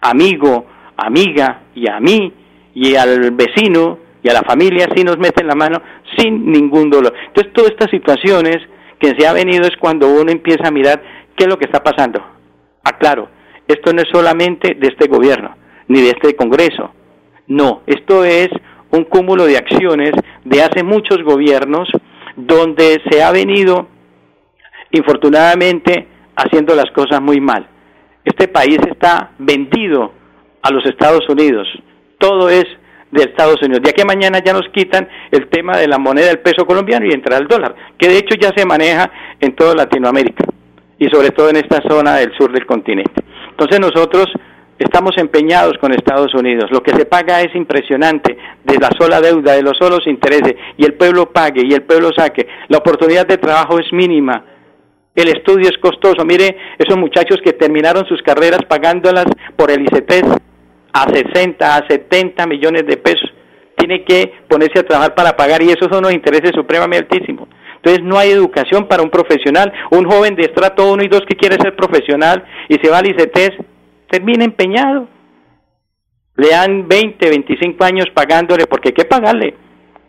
amigo, 0.00 0.66
amiga 0.96 1.62
y 1.74 1.88
a 1.88 2.00
mí 2.00 2.32
y 2.74 2.96
al 2.96 3.30
vecino 3.32 3.98
y 4.22 4.28
a 4.28 4.34
la 4.34 4.42
familia 4.42 4.88
sí 4.94 5.04
nos 5.04 5.18
meten 5.18 5.46
la 5.46 5.54
mano 5.54 5.80
sin 6.16 6.50
ningún 6.50 6.90
dolor. 6.90 7.14
Entonces 7.28 7.52
todas 7.52 7.70
estas 7.70 7.90
situaciones 7.90 8.58
que 8.98 9.14
se 9.18 9.26
ha 9.26 9.32
venido 9.32 9.62
es 9.62 9.76
cuando 9.78 10.08
uno 10.08 10.30
empieza 10.30 10.68
a 10.68 10.72
mirar 10.72 11.02
qué 11.36 11.44
es 11.44 11.48
lo 11.48 11.58
que 11.58 11.66
está 11.66 11.82
pasando. 11.82 12.22
Aclaro, 12.84 13.28
esto 13.66 13.92
no 13.92 14.02
es 14.02 14.08
solamente 14.12 14.74
de 14.74 14.88
este 14.88 15.08
gobierno 15.08 15.56
ni 15.88 16.00
de 16.00 16.10
este 16.10 16.34
Congreso. 16.36 16.92
No, 17.46 17.82
esto 17.86 18.24
es 18.24 18.48
un 18.92 19.04
cúmulo 19.04 19.46
de 19.46 19.56
acciones 19.56 20.12
de 20.44 20.62
hace 20.62 20.82
muchos 20.82 21.22
gobiernos 21.22 21.88
donde 22.36 23.00
se 23.10 23.22
ha 23.22 23.32
venido, 23.32 23.88
infortunadamente, 24.90 26.06
haciendo 26.36 26.74
las 26.74 26.90
cosas 26.92 27.20
muy 27.20 27.40
mal. 27.40 27.66
Este 28.24 28.48
país 28.48 28.78
está 28.88 29.32
vendido 29.38 30.12
a 30.62 30.70
los 30.70 30.84
Estados 30.86 31.28
Unidos. 31.28 31.66
Todo 32.18 32.48
es 32.48 32.64
de 33.10 33.24
Estados 33.24 33.60
Unidos. 33.62 33.82
Ya 33.84 33.92
que 33.92 34.04
mañana 34.04 34.38
ya 34.44 34.52
nos 34.52 34.68
quitan 34.72 35.08
el 35.30 35.48
tema 35.48 35.76
de 35.76 35.88
la 35.88 35.98
moneda 35.98 36.28
del 36.28 36.40
peso 36.40 36.66
colombiano 36.66 37.06
y 37.06 37.12
entra 37.12 37.36
el 37.36 37.46
dólar, 37.46 37.74
que 37.98 38.08
de 38.08 38.18
hecho 38.18 38.36
ya 38.40 38.52
se 38.56 38.64
maneja 38.64 39.10
en 39.40 39.54
toda 39.54 39.74
Latinoamérica 39.74 40.44
y 40.98 41.08
sobre 41.08 41.30
todo 41.30 41.50
en 41.50 41.56
esta 41.56 41.82
zona 41.88 42.16
del 42.16 42.32
sur 42.36 42.52
del 42.52 42.66
continente. 42.66 43.22
Entonces 43.50 43.80
nosotros 43.80 44.26
estamos 44.82 45.12
empeñados 45.16 45.78
con 45.78 45.92
Estados 45.92 46.34
Unidos. 46.34 46.70
Lo 46.70 46.82
que 46.82 46.92
se 46.92 47.06
paga 47.06 47.40
es 47.40 47.54
impresionante, 47.54 48.36
de 48.64 48.78
la 48.78 48.90
sola 48.98 49.20
deuda, 49.20 49.54
de 49.54 49.62
los 49.62 49.76
solos 49.78 50.06
intereses, 50.06 50.54
y 50.76 50.84
el 50.84 50.94
pueblo 50.94 51.30
pague 51.30 51.62
y 51.64 51.72
el 51.72 51.82
pueblo 51.82 52.10
saque. 52.16 52.46
La 52.68 52.78
oportunidad 52.78 53.26
de 53.26 53.38
trabajo 53.38 53.78
es 53.78 53.92
mínima. 53.92 54.44
El 55.14 55.28
estudio 55.28 55.68
es 55.68 55.76
costoso. 55.78 56.24
Mire, 56.24 56.56
esos 56.78 56.96
muchachos 56.96 57.38
que 57.44 57.52
terminaron 57.52 58.06
sus 58.06 58.22
carreras 58.22 58.60
pagándolas 58.66 59.26
por 59.56 59.70
el 59.70 59.82
ICT 59.82 60.24
a 60.92 61.12
60, 61.12 61.76
a 61.76 61.86
70 61.86 62.46
millones 62.46 62.86
de 62.86 62.96
pesos. 62.96 63.30
Tiene 63.76 64.04
que 64.04 64.32
ponerse 64.48 64.78
a 64.78 64.86
trabajar 64.86 65.14
para 65.14 65.36
pagar 65.36 65.62
y 65.62 65.70
esos 65.70 65.88
son 65.90 66.04
los 66.04 66.12
intereses 66.12 66.52
supremamente 66.54 67.14
altísimos. 67.14 67.48
Entonces 67.76 68.04
no 68.04 68.16
hay 68.16 68.30
educación 68.30 68.86
para 68.86 69.02
un 69.02 69.10
profesional. 69.10 69.72
Un 69.90 70.08
joven 70.08 70.34
de 70.36 70.44
estrato 70.44 70.90
1 70.92 71.02
y 71.02 71.08
2 71.08 71.22
que 71.28 71.36
quiere 71.36 71.56
ser 71.56 71.74
profesional 71.74 72.44
y 72.68 72.76
se 72.76 72.88
va 72.88 72.98
al 72.98 73.08
ICT 73.08 73.71
termina 74.12 74.44
empeñado. 74.44 75.08
Le 76.36 76.48
dan 76.50 76.86
20, 76.86 77.30
25 77.30 77.82
años 77.82 78.06
pagándole 78.12 78.66
porque 78.66 78.90
hay 78.90 78.94
que 78.94 79.06
pagarle. 79.06 79.54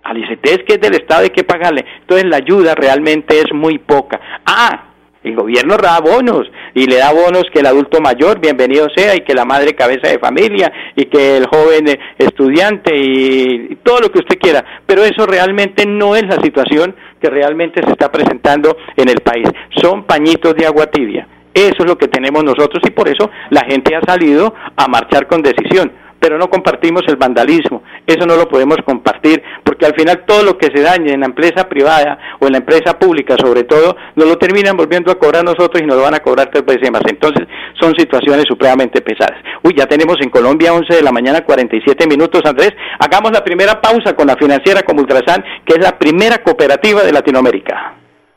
Al 0.03 0.17
ICT 0.17 0.65
que 0.65 0.73
es 0.73 0.81
del 0.81 0.95
Estado 0.95 1.23
hay 1.23 1.29
que 1.29 1.45
pagarle. 1.45 1.85
Entonces 2.01 2.27
la 2.29 2.37
ayuda 2.37 2.75
realmente 2.75 3.39
es 3.39 3.53
muy 3.53 3.77
poca. 3.77 4.19
Ah, 4.45 4.89
el 5.23 5.37
gobierno 5.37 5.77
da 5.77 6.01
bonos 6.01 6.51
y 6.73 6.85
le 6.85 6.97
da 6.97 7.13
bonos 7.13 7.43
que 7.53 7.59
el 7.59 7.65
adulto 7.65 8.01
mayor, 8.01 8.41
bienvenido 8.41 8.87
sea, 8.93 9.15
y 9.15 9.21
que 9.21 9.33
la 9.33 9.45
madre 9.45 9.73
cabeza 9.73 10.09
de 10.09 10.19
familia, 10.19 10.69
y 10.97 11.05
que 11.05 11.37
el 11.37 11.45
joven 11.45 11.85
estudiante, 12.17 12.91
y, 12.93 13.77
todo 13.83 14.01
lo 14.01 14.09
que 14.09 14.19
usted 14.19 14.37
quiera. 14.37 14.81
Pero 14.85 15.03
eso 15.05 15.25
realmente 15.25 15.85
no 15.85 16.17
es 16.17 16.23
la 16.23 16.41
situación 16.41 16.93
que 17.21 17.29
realmente 17.29 17.81
se 17.81 17.91
está 17.91 18.11
presentando 18.11 18.75
en 18.97 19.07
el 19.07 19.21
país. 19.21 19.47
Son 19.81 20.03
pañitos 20.03 20.55
de 20.55 20.65
agua 20.65 20.87
tibia. 20.87 21.25
Eso 21.53 21.75
es 21.79 21.85
lo 21.85 21.97
que 21.97 22.07
tenemos 22.07 22.43
nosotros 22.43 22.81
y 22.85 22.91
por 22.91 23.07
eso 23.07 23.29
la 23.49 23.61
gente 23.65 23.95
ha 23.95 24.01
salido 24.01 24.53
a 24.75 24.87
marchar 24.87 25.27
con 25.27 25.41
decisión. 25.41 25.91
Pero 26.19 26.37
no 26.37 26.49
compartimos 26.49 27.01
el 27.07 27.17
vandalismo, 27.17 27.83
eso 28.07 28.25
no 28.25 28.37
lo 28.37 28.47
podemos 28.47 28.77
compartir, 28.85 29.43
porque 29.61 29.85
al 29.85 29.93
final 29.93 30.23
todo 30.25 30.41
lo 30.41 30.57
que 30.57 30.67
se 30.73 30.81
dañe 30.81 31.11
en 31.11 31.19
la 31.19 31.25
empresa 31.25 31.67
privada 31.67 32.17
o 32.39 32.45
en 32.45 32.53
la 32.53 32.59
empresa 32.59 32.97
pública, 32.97 33.35
sobre 33.37 33.65
todo, 33.65 33.97
nos 34.15 34.29
lo 34.29 34.37
terminan 34.37 34.77
volviendo 34.77 35.11
a 35.11 35.19
cobrar 35.19 35.43
nosotros 35.43 35.81
y 35.81 35.85
nos 35.85 35.97
lo 35.97 36.03
van 36.03 36.13
a 36.13 36.21
cobrar 36.21 36.49
tres 36.49 36.63
veces 36.65 36.89
más. 36.89 37.01
Entonces, 37.09 37.45
son 37.77 37.93
situaciones 37.95 38.45
supremamente 38.47 39.01
pesadas. 39.01 39.37
Uy, 39.63 39.73
ya 39.75 39.85
tenemos 39.85 40.15
en 40.21 40.29
Colombia 40.29 40.73
11 40.73 40.95
de 40.95 41.01
la 41.01 41.11
mañana 41.11 41.41
47 41.41 42.07
minutos, 42.07 42.41
Andrés. 42.45 42.71
Hagamos 42.99 43.33
la 43.33 43.43
primera 43.43 43.81
pausa 43.81 44.15
con 44.15 44.27
la 44.27 44.37
financiera 44.37 44.83
como 44.83 45.01
Ultrasan, 45.01 45.43
que 45.65 45.73
es 45.73 45.79
la 45.83 45.97
primera 45.97 46.37
cooperativa 46.37 47.03
de 47.03 47.11
Latinoamérica. 47.11 48.02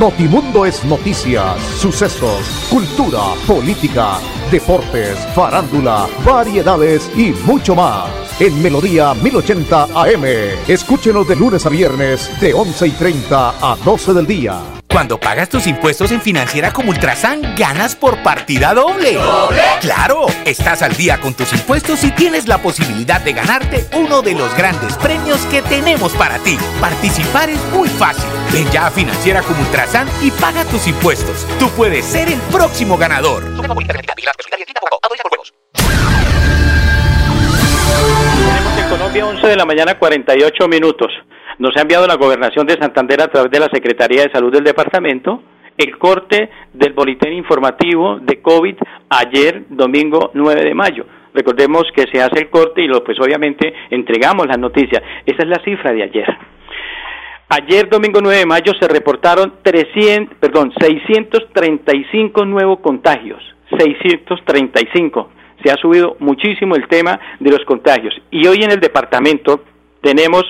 Notimundo 0.00 0.64
es 0.64 0.82
noticias, 0.86 1.60
sucesos, 1.78 2.40
cultura, 2.70 3.34
política 3.46 4.18
deportes, 4.50 5.18
farándula, 5.34 6.08
variedades 6.24 7.10
y 7.14 7.32
mucho 7.44 7.74
más. 7.74 8.08
En 8.40 8.62
Melodía 8.62 9.12
1080 9.12 9.88
AM. 9.94 10.24
Escúchenos 10.66 11.28
de 11.28 11.36
lunes 11.36 11.66
a 11.66 11.68
viernes 11.68 12.30
de 12.40 12.54
11 12.54 12.86
y 12.86 12.90
30 12.92 13.54
a 13.60 13.76
12 13.76 14.14
del 14.14 14.26
día. 14.26 14.79
Cuando 14.90 15.20
pagas 15.20 15.48
tus 15.48 15.68
impuestos 15.68 16.10
en 16.10 16.20
Financiera 16.20 16.72
como 16.72 16.90
Ultrasan, 16.90 17.54
ganas 17.56 17.94
por 17.94 18.20
partida 18.24 18.74
doble. 18.74 19.14
¿Doble? 19.14 19.62
¡Claro! 19.80 20.26
Estás 20.44 20.82
al 20.82 20.96
día 20.96 21.20
con 21.20 21.32
tus 21.32 21.52
impuestos 21.52 22.02
y 22.02 22.10
tienes 22.10 22.48
la 22.48 22.58
posibilidad 22.58 23.20
de 23.20 23.32
ganarte 23.32 23.86
uno 23.94 24.20
de 24.20 24.34
los 24.34 24.52
grandes 24.56 24.96
premios 24.96 25.38
que 25.46 25.62
tenemos 25.62 26.12
para 26.14 26.38
ti. 26.40 26.58
Participar 26.80 27.50
es 27.50 27.64
muy 27.72 27.88
fácil. 27.88 28.28
Ven 28.52 28.68
ya 28.72 28.88
a 28.88 28.90
Financiera 28.90 29.42
como 29.42 29.60
Ultrasan 29.60 30.08
y 30.22 30.32
paga 30.32 30.64
tus 30.64 30.88
impuestos. 30.88 31.46
Tú 31.60 31.70
puedes 31.70 32.04
ser 32.04 32.28
el 32.28 32.40
próximo 32.50 32.98
ganador. 32.98 33.44
Tenemos 33.44 33.78
en 38.76 38.88
Colombia 38.88 39.26
11 39.26 39.46
de 39.46 39.56
la 39.56 39.64
mañana 39.64 39.96
48 39.96 40.66
minutos. 40.66 41.12
Nos 41.60 41.76
ha 41.76 41.82
enviado 41.82 42.06
la 42.06 42.16
gobernación 42.16 42.66
de 42.66 42.78
Santander 42.80 43.20
a 43.20 43.28
través 43.28 43.50
de 43.50 43.60
la 43.60 43.68
Secretaría 43.70 44.22
de 44.22 44.32
Salud 44.32 44.50
del 44.50 44.64
departamento 44.64 45.42
el 45.76 45.98
corte 45.98 46.48
del 46.72 46.94
boletín 46.94 47.34
informativo 47.34 48.18
de 48.18 48.40
COVID 48.40 48.76
ayer, 49.10 49.64
domingo 49.68 50.30
9 50.32 50.64
de 50.64 50.74
mayo. 50.74 51.04
Recordemos 51.34 51.84
que 51.94 52.06
se 52.10 52.22
hace 52.22 52.38
el 52.38 52.48
corte 52.48 52.82
y 52.82 52.86
lo, 52.86 53.04
pues 53.04 53.20
obviamente 53.20 53.74
entregamos 53.90 54.46
las 54.46 54.58
noticias. 54.58 55.02
Esa 55.26 55.42
es 55.42 55.48
la 55.48 55.62
cifra 55.62 55.92
de 55.92 56.02
ayer. 56.02 56.26
Ayer, 57.50 57.90
domingo 57.90 58.20
9 58.22 58.38
de 58.38 58.46
mayo, 58.46 58.72
se 58.80 58.88
reportaron 58.88 59.56
300, 59.62 60.38
perdón, 60.38 60.72
635 60.80 62.44
nuevos 62.46 62.80
contagios. 62.80 63.42
635. 63.78 65.30
Se 65.62 65.70
ha 65.70 65.76
subido 65.76 66.16
muchísimo 66.20 66.74
el 66.74 66.88
tema 66.88 67.20
de 67.38 67.50
los 67.50 67.66
contagios. 67.66 68.14
Y 68.30 68.46
hoy 68.46 68.62
en 68.62 68.70
el 68.70 68.80
departamento 68.80 69.62
tenemos 70.00 70.44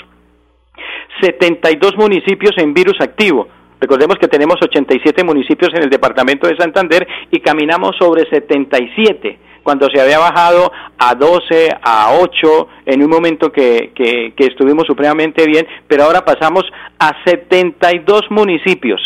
72 1.21 1.97
municipios 1.97 2.53
en 2.59 2.75
virus 2.75 3.01
activo. 3.01 3.49
Recordemos 3.81 4.17
que 4.21 4.29
tenemos 4.29 4.57
87 4.63 5.25
municipios 5.25 5.71
en 5.75 5.85
el 5.85 5.91
departamento 5.91 6.47
de 6.47 6.57
Santander 6.57 7.07
y 7.31 7.41
caminamos 7.41 7.97
sobre 7.99 8.29
77 8.29 9.39
cuando 9.63 9.89
se 9.93 10.01
había 10.01 10.19
bajado 10.19 10.73
a 10.99 11.15
12, 11.15 11.77
a 11.83 12.15
8, 12.21 12.69
en 12.87 13.03
un 13.03 13.11
momento 13.11 13.53
que, 13.53 13.93
que, 13.95 14.33
que 14.37 14.47
estuvimos 14.47 14.87
supremamente 14.87 15.45
bien, 15.47 15.67
pero 15.87 16.05
ahora 16.05 16.25
pasamos 16.25 16.65
a 16.99 17.13
72 17.25 18.23
municipios. 18.31 19.01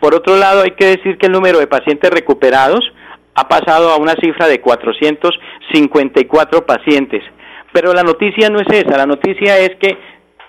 Por 0.00 0.14
otro 0.14 0.36
lado, 0.36 0.62
hay 0.62 0.72
que 0.72 0.86
decir 0.86 1.16
que 1.18 1.26
el 1.26 1.32
número 1.32 1.58
de 1.58 1.66
pacientes 1.66 2.10
recuperados 2.10 2.80
ha 3.34 3.48
pasado 3.48 3.90
a 3.90 3.96
una 3.96 4.14
cifra 4.14 4.46
de 4.48 4.60
454 4.60 6.66
pacientes. 6.66 7.22
Pero 7.72 7.92
la 7.92 8.02
noticia 8.02 8.50
no 8.50 8.58
es 8.60 8.66
esa, 8.72 8.96
la 8.96 9.06
noticia 9.06 9.58
es 9.58 9.76
que 9.76 9.96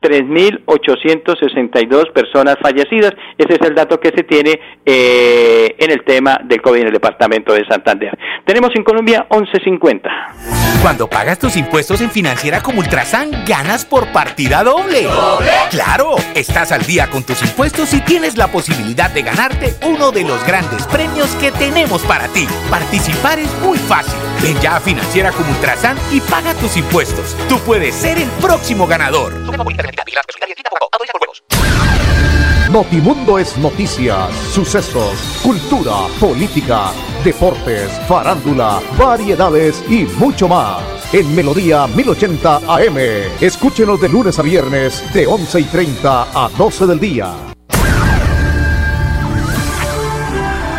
3.862 0.00 2.12
personas 2.12 2.56
fallecidas. 2.60 3.12
Ese 3.36 3.54
es 3.54 3.60
el 3.60 3.74
dato 3.74 3.98
que 4.00 4.10
se 4.10 4.22
tiene 4.24 4.58
eh, 4.84 5.74
en 5.78 5.90
el 5.90 6.04
tema 6.04 6.38
del 6.44 6.60
COVID 6.62 6.80
en 6.80 6.86
el 6.86 6.92
departamento 6.92 7.52
de 7.52 7.66
Santander. 7.66 8.16
Tenemos 8.44 8.70
en 8.74 8.84
Colombia 8.84 9.26
11.50. 9.28 10.60
Cuando 10.82 11.08
pagas 11.08 11.38
tus 11.38 11.56
impuestos 11.58 12.00
en 12.00 12.10
Financiera 12.10 12.62
como 12.62 12.80
Ultrasan, 12.80 13.44
ganas 13.46 13.84
por 13.84 14.10
partida 14.12 14.64
doble. 14.64 15.02
¿Doble? 15.02 15.50
Claro, 15.68 16.16
estás 16.34 16.72
al 16.72 16.86
día 16.86 17.10
con 17.10 17.22
tus 17.22 17.42
impuestos 17.42 17.92
y 17.92 18.00
tienes 18.00 18.38
la 18.38 18.48
posibilidad 18.48 19.10
de 19.10 19.20
ganarte 19.20 19.74
uno 19.86 20.10
de 20.10 20.24
los 20.24 20.42
grandes 20.46 20.86
premios 20.86 21.28
que 21.36 21.52
tenemos 21.52 22.02
para 22.04 22.28
ti. 22.28 22.46
Participar 22.70 23.38
es 23.38 23.54
muy 23.60 23.76
fácil. 23.76 24.18
Ven 24.42 24.58
ya 24.62 24.76
a 24.76 24.80
Financiera 24.80 25.32
como 25.32 25.50
Ultrasan 25.50 25.98
y 26.12 26.20
paga 26.22 26.54
tus 26.54 26.78
impuestos. 26.78 27.36
Tú 27.46 27.58
puedes 27.58 27.94
ser 27.94 28.16
el 28.16 28.30
próximo 28.40 28.86
ganador. 28.86 29.34
Notimundo 32.70 33.38
es 33.38 33.58
noticias, 33.58 34.32
sucesos, 34.52 35.40
cultura, 35.42 36.06
política, 36.20 36.92
deportes, 37.24 37.90
farándula, 38.06 38.80
variedades 38.96 39.84
y 39.90 40.04
mucho 40.18 40.46
más. 40.46 40.80
En 41.12 41.34
Melodía 41.34 41.88
1080 41.88 42.56
AM. 42.68 42.96
Escúchenos 43.40 44.00
de 44.00 44.08
lunes 44.08 44.38
a 44.38 44.42
viernes 44.42 45.12
de 45.12 45.26
11 45.26 45.60
y 45.60 45.64
30 45.64 46.22
a 46.32 46.48
12 46.56 46.86
del 46.86 47.00
día. 47.00 47.34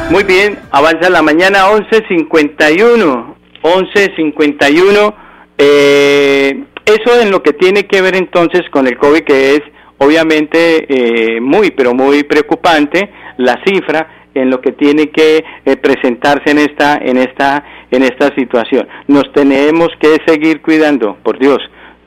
Muy 0.09 0.23
bien, 0.23 0.59
avanza 0.71 1.09
la 1.09 1.21
mañana 1.21 1.69
11.51. 1.71 3.35
11.51. 3.63 5.15
Eh, 5.57 6.63
eso 6.91 7.21
en 7.21 7.31
lo 7.31 7.41
que 7.41 7.53
tiene 7.53 7.83
que 7.83 8.01
ver 8.01 8.15
entonces 8.15 8.61
con 8.71 8.87
el 8.87 8.97
COVID, 8.97 9.21
que 9.21 9.55
es 9.55 9.61
obviamente 9.97 10.85
eh, 10.89 11.39
muy, 11.39 11.71
pero 11.71 11.93
muy 11.93 12.23
preocupante 12.23 13.11
la 13.37 13.61
cifra 13.65 14.25
en 14.33 14.49
lo 14.49 14.59
que 14.61 14.71
tiene 14.71 15.09
que 15.09 15.43
eh, 15.65 15.77
presentarse 15.77 16.51
en 16.51 16.57
esta, 16.57 16.97
en 16.97 17.17
esta, 17.17 17.63
en 17.91 18.03
esta 18.03 18.33
situación. 18.35 18.87
Nos 19.07 19.31
tenemos 19.33 19.89
que 19.99 20.17
seguir 20.25 20.61
cuidando, 20.61 21.17
por 21.21 21.37
Dios. 21.37 21.59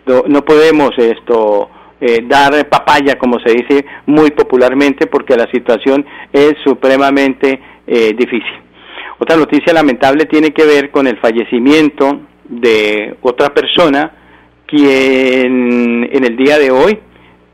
No, 0.06 0.44
podemos 0.44 0.90
esto 0.98 1.70
eh, 2.00 2.24
dar 2.26 2.68
papaya, 2.68 3.16
como 3.18 3.38
se 3.40 3.52
dice 3.52 3.86
muy 4.06 4.30
popularmente, 4.32 5.06
porque 5.06 5.36
la 5.36 5.50
situación 5.50 6.04
es 6.32 6.54
supremamente 6.64 7.60
difícil. 7.86 8.62
Otra 9.18 9.36
noticia 9.36 9.74
lamentable 9.74 10.24
tiene 10.24 10.52
que 10.52 10.64
ver 10.64 10.90
con 10.90 11.06
el 11.06 11.18
fallecimiento 11.18 12.20
de 12.48 13.14
otra 13.20 13.52
persona 13.52 14.23
quien 14.66 16.08
en 16.12 16.24
el 16.24 16.36
día 16.36 16.58
de 16.58 16.70
hoy 16.70 16.98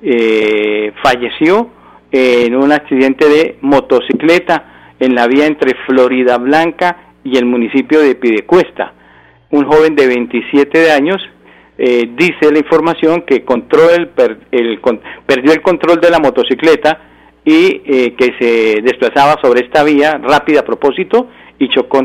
eh, 0.03 0.93
falleció 1.03 1.71
en 2.11 2.57
un 2.57 2.73
accidente 2.73 3.29
de 3.29 3.57
motocicleta 3.61 4.95
en 4.99 5.15
la 5.15 5.27
vía 5.27 5.47
entre 5.47 5.75
Florida 5.87 6.39
Blanca 6.39 7.13
y 7.25 7.37
el 7.37 7.47
municipio 7.47 8.01
de 8.01 8.15
Pidecuesta. 8.15 8.95
Un 9.51 9.65
joven 9.65 9.95
de 9.95 10.07
27 10.07 10.93
años 10.93 11.21
eh, 11.79 12.11
dice 12.17 12.53
la 12.53 12.59
información 12.59 13.23
que 13.23 13.37
el, 13.37 14.09
perdió 14.11 15.53
el 15.53 15.63
control 15.63 16.01
de 16.01 16.11
la 16.11 16.19
motocicleta 16.19 17.01
y 17.45 17.83
eh, 17.85 18.15
que 18.17 18.35
se 18.39 18.83
desplazaba 18.83 19.41
sobre 19.43 19.65
esta 19.65 19.83
vía 19.83 20.21
rápida 20.23 20.61
a 20.61 20.65
propósito 20.65 21.29
y 21.59 21.69
chocó 21.69 22.05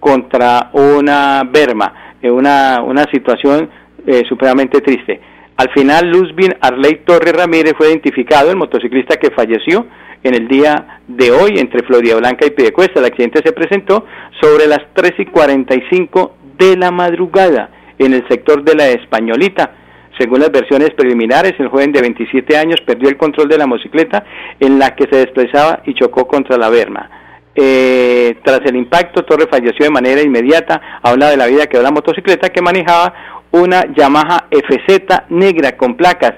contra, 0.00 0.70
una 0.72 1.42
berma, 1.44 2.16
una, 2.22 2.82
una 2.82 3.04
situación 3.10 3.68
eh, 4.06 4.22
supremamente 4.28 4.80
triste. 4.80 5.20
Al 5.56 5.70
final, 5.72 6.08
Luzbin 6.10 6.54
Arley 6.60 7.02
Torres 7.04 7.34
Ramírez 7.34 7.74
fue 7.76 7.88
identificado, 7.88 8.50
el 8.50 8.56
motociclista 8.56 9.16
que 9.16 9.30
falleció 9.30 9.86
en 10.22 10.34
el 10.34 10.48
día 10.48 11.00
de 11.06 11.30
hoy 11.30 11.58
entre 11.58 11.82
Florida 11.82 12.16
Blanca 12.16 12.46
y 12.46 12.50
Pidecuesta. 12.50 13.00
El 13.00 13.06
accidente 13.06 13.40
se 13.44 13.52
presentó 13.52 14.06
sobre 14.40 14.66
las 14.66 14.80
3 14.94 15.12
y 15.18 15.26
45 15.26 16.36
de 16.58 16.76
la 16.76 16.90
madrugada 16.90 17.70
en 17.98 18.14
el 18.14 18.26
sector 18.28 18.64
de 18.64 18.74
la 18.74 18.88
Españolita. 18.88 19.74
Según 20.18 20.40
las 20.40 20.50
versiones 20.50 20.90
preliminares, 20.90 21.54
el 21.58 21.68
joven 21.68 21.92
de 21.92 22.02
27 22.02 22.56
años 22.56 22.80
perdió 22.86 23.08
el 23.08 23.16
control 23.16 23.48
de 23.48 23.58
la 23.58 23.66
motocicleta 23.66 24.24
en 24.58 24.78
la 24.78 24.94
que 24.94 25.04
se 25.10 25.16
desplazaba 25.16 25.82
y 25.86 25.94
chocó 25.94 26.26
contra 26.26 26.58
la 26.58 26.68
berma. 26.68 27.10
Eh, 27.54 28.36
tras 28.44 28.60
el 28.66 28.76
impacto, 28.76 29.24
Torres 29.24 29.48
falleció 29.50 29.84
de 29.84 29.90
manera 29.90 30.22
inmediata. 30.22 31.00
Habla 31.02 31.30
de 31.30 31.36
la 31.36 31.46
vida 31.46 31.66
que 31.66 31.82
la 31.82 31.90
motocicleta 31.90 32.50
que 32.50 32.62
manejaba 32.62 33.39
una 33.52 33.84
Yamaha 33.94 34.48
FZ 34.50 35.30
negra 35.30 35.76
con 35.76 35.96
placas 35.96 36.34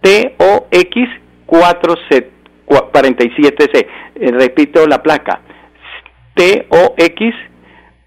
TOX 0.00 1.08
47C. 1.46 3.86
Eh, 4.14 4.30
repito 4.32 4.86
la 4.86 5.02
placa. 5.02 5.40
TOX 6.34 7.34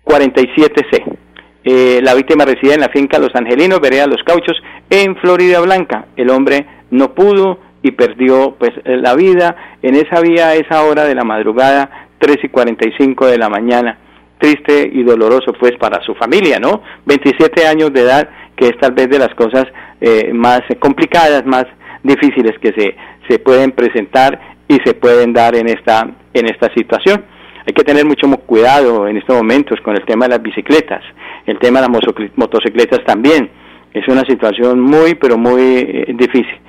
47C. 0.04 1.18
Eh, 1.64 2.00
la 2.04 2.14
víctima 2.14 2.46
reside 2.46 2.76
en 2.76 2.82
la 2.82 2.90
finca 2.90 3.18
Los 3.18 3.36
Angelinos, 3.36 3.80
vereda 3.80 4.06
Los 4.08 4.24
Cauchos, 4.24 4.62
en 4.90 5.16
Florida 5.18 5.60
Blanca. 5.62 6.08
El 6.16 6.30
hombre 6.30 6.66
no 6.92 7.14
pudo 7.14 7.60
y 7.82 7.92
perdió 7.92 8.56
pues 8.60 8.72
la 8.86 9.16
vida 9.16 9.56
en 9.82 9.96
esa 9.96 10.22
vía 10.22 10.50
a 10.50 10.56
esa 10.56 10.84
hora 10.84 11.06
de 11.06 11.16
la 11.16 11.24
madrugada, 11.24 12.10
3 12.20 12.38
y 12.44 12.50
45 12.50 13.28
de 13.28 13.38
la 13.38 13.50
mañana 13.50 14.00
triste 14.40 14.90
y 14.92 15.04
doloroso 15.04 15.54
pues 15.60 15.74
para 15.80 16.02
su 16.04 16.14
familia, 16.16 16.60
¿no? 16.60 16.82
27 17.06 17.68
años 17.68 17.94
de 17.94 18.02
edad, 18.02 18.30
que 18.56 18.68
es 18.68 18.78
tal 18.80 18.92
vez 18.94 19.10
de 19.10 19.20
las 19.20 19.34
cosas 19.36 19.66
eh, 20.02 20.32
más 20.34 20.62
complicadas, 20.80 21.46
más 21.46 21.66
difíciles 22.04 22.58
que 22.60 22.74
se, 22.74 22.96
se 23.28 23.40
pueden 23.40 23.72
presentar 23.72 24.40
y 24.68 24.78
se 24.86 24.94
pueden 24.94 25.34
dar 25.34 25.56
en 25.56 25.68
esta, 25.68 26.08
en 26.34 26.46
esta 26.48 26.74
situación. 26.74 27.26
Hay 27.68 27.74
que 27.74 27.84
tener 27.84 28.06
mucho 28.06 28.28
cuidado 28.46 29.08
en 29.08 29.18
estos 29.18 29.36
momentos 29.36 29.80
con 29.82 29.96
el 29.96 30.06
tema 30.06 30.26
de 30.26 30.36
las 30.36 30.42
bicicletas, 30.42 31.04
el 31.48 31.58
tema 31.58 31.82
de 31.82 31.88
las 31.88 32.02
motocicletas 32.36 33.04
también. 33.06 33.50
Es 33.94 34.08
una 34.08 34.22
situación 34.22 34.80
muy, 34.80 35.16
pero 35.16 35.38
muy 35.38 35.62
eh, 35.62 36.06
difícil. 36.16 36.60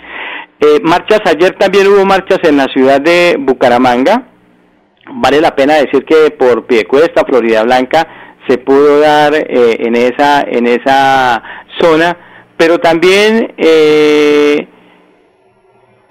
Eh, 0.58 0.80
marchas, 0.82 1.20
ayer 1.26 1.52
también 1.58 1.86
hubo 1.88 2.04
marchas 2.06 2.38
en 2.44 2.56
la 2.56 2.66
ciudad 2.66 3.00
de 3.00 3.36
Bucaramanga, 3.38 4.28
vale 5.10 5.40
la 5.40 5.54
pena 5.54 5.74
decir 5.74 6.04
que 6.04 6.30
por 6.30 6.66
Piedecuesta, 6.66 7.24
Florida 7.24 7.62
Blanca, 7.62 8.06
se 8.48 8.58
pudo 8.58 9.00
dar 9.00 9.34
eh, 9.34 9.76
en 9.80 9.96
esa 9.96 10.42
en 10.42 10.66
esa 10.66 11.42
zona, 11.80 12.16
pero 12.56 12.78
también 12.78 13.54
eh, 13.56 14.68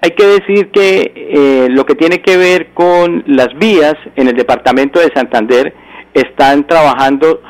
hay 0.02 0.10
que 0.10 0.26
decir 0.26 0.70
que 0.70 1.12
eh, 1.14 1.68
lo 1.70 1.84
que 1.86 1.94
tiene 1.94 2.20
que 2.20 2.36
ver 2.36 2.72
con 2.74 3.24
las 3.26 3.48
vías 3.58 3.94
en 4.16 4.28
el 4.28 4.36
departamento 4.36 5.00
de 5.00 5.10
Santander 5.14 5.74
están 6.12 6.66
trabajando 6.66 7.40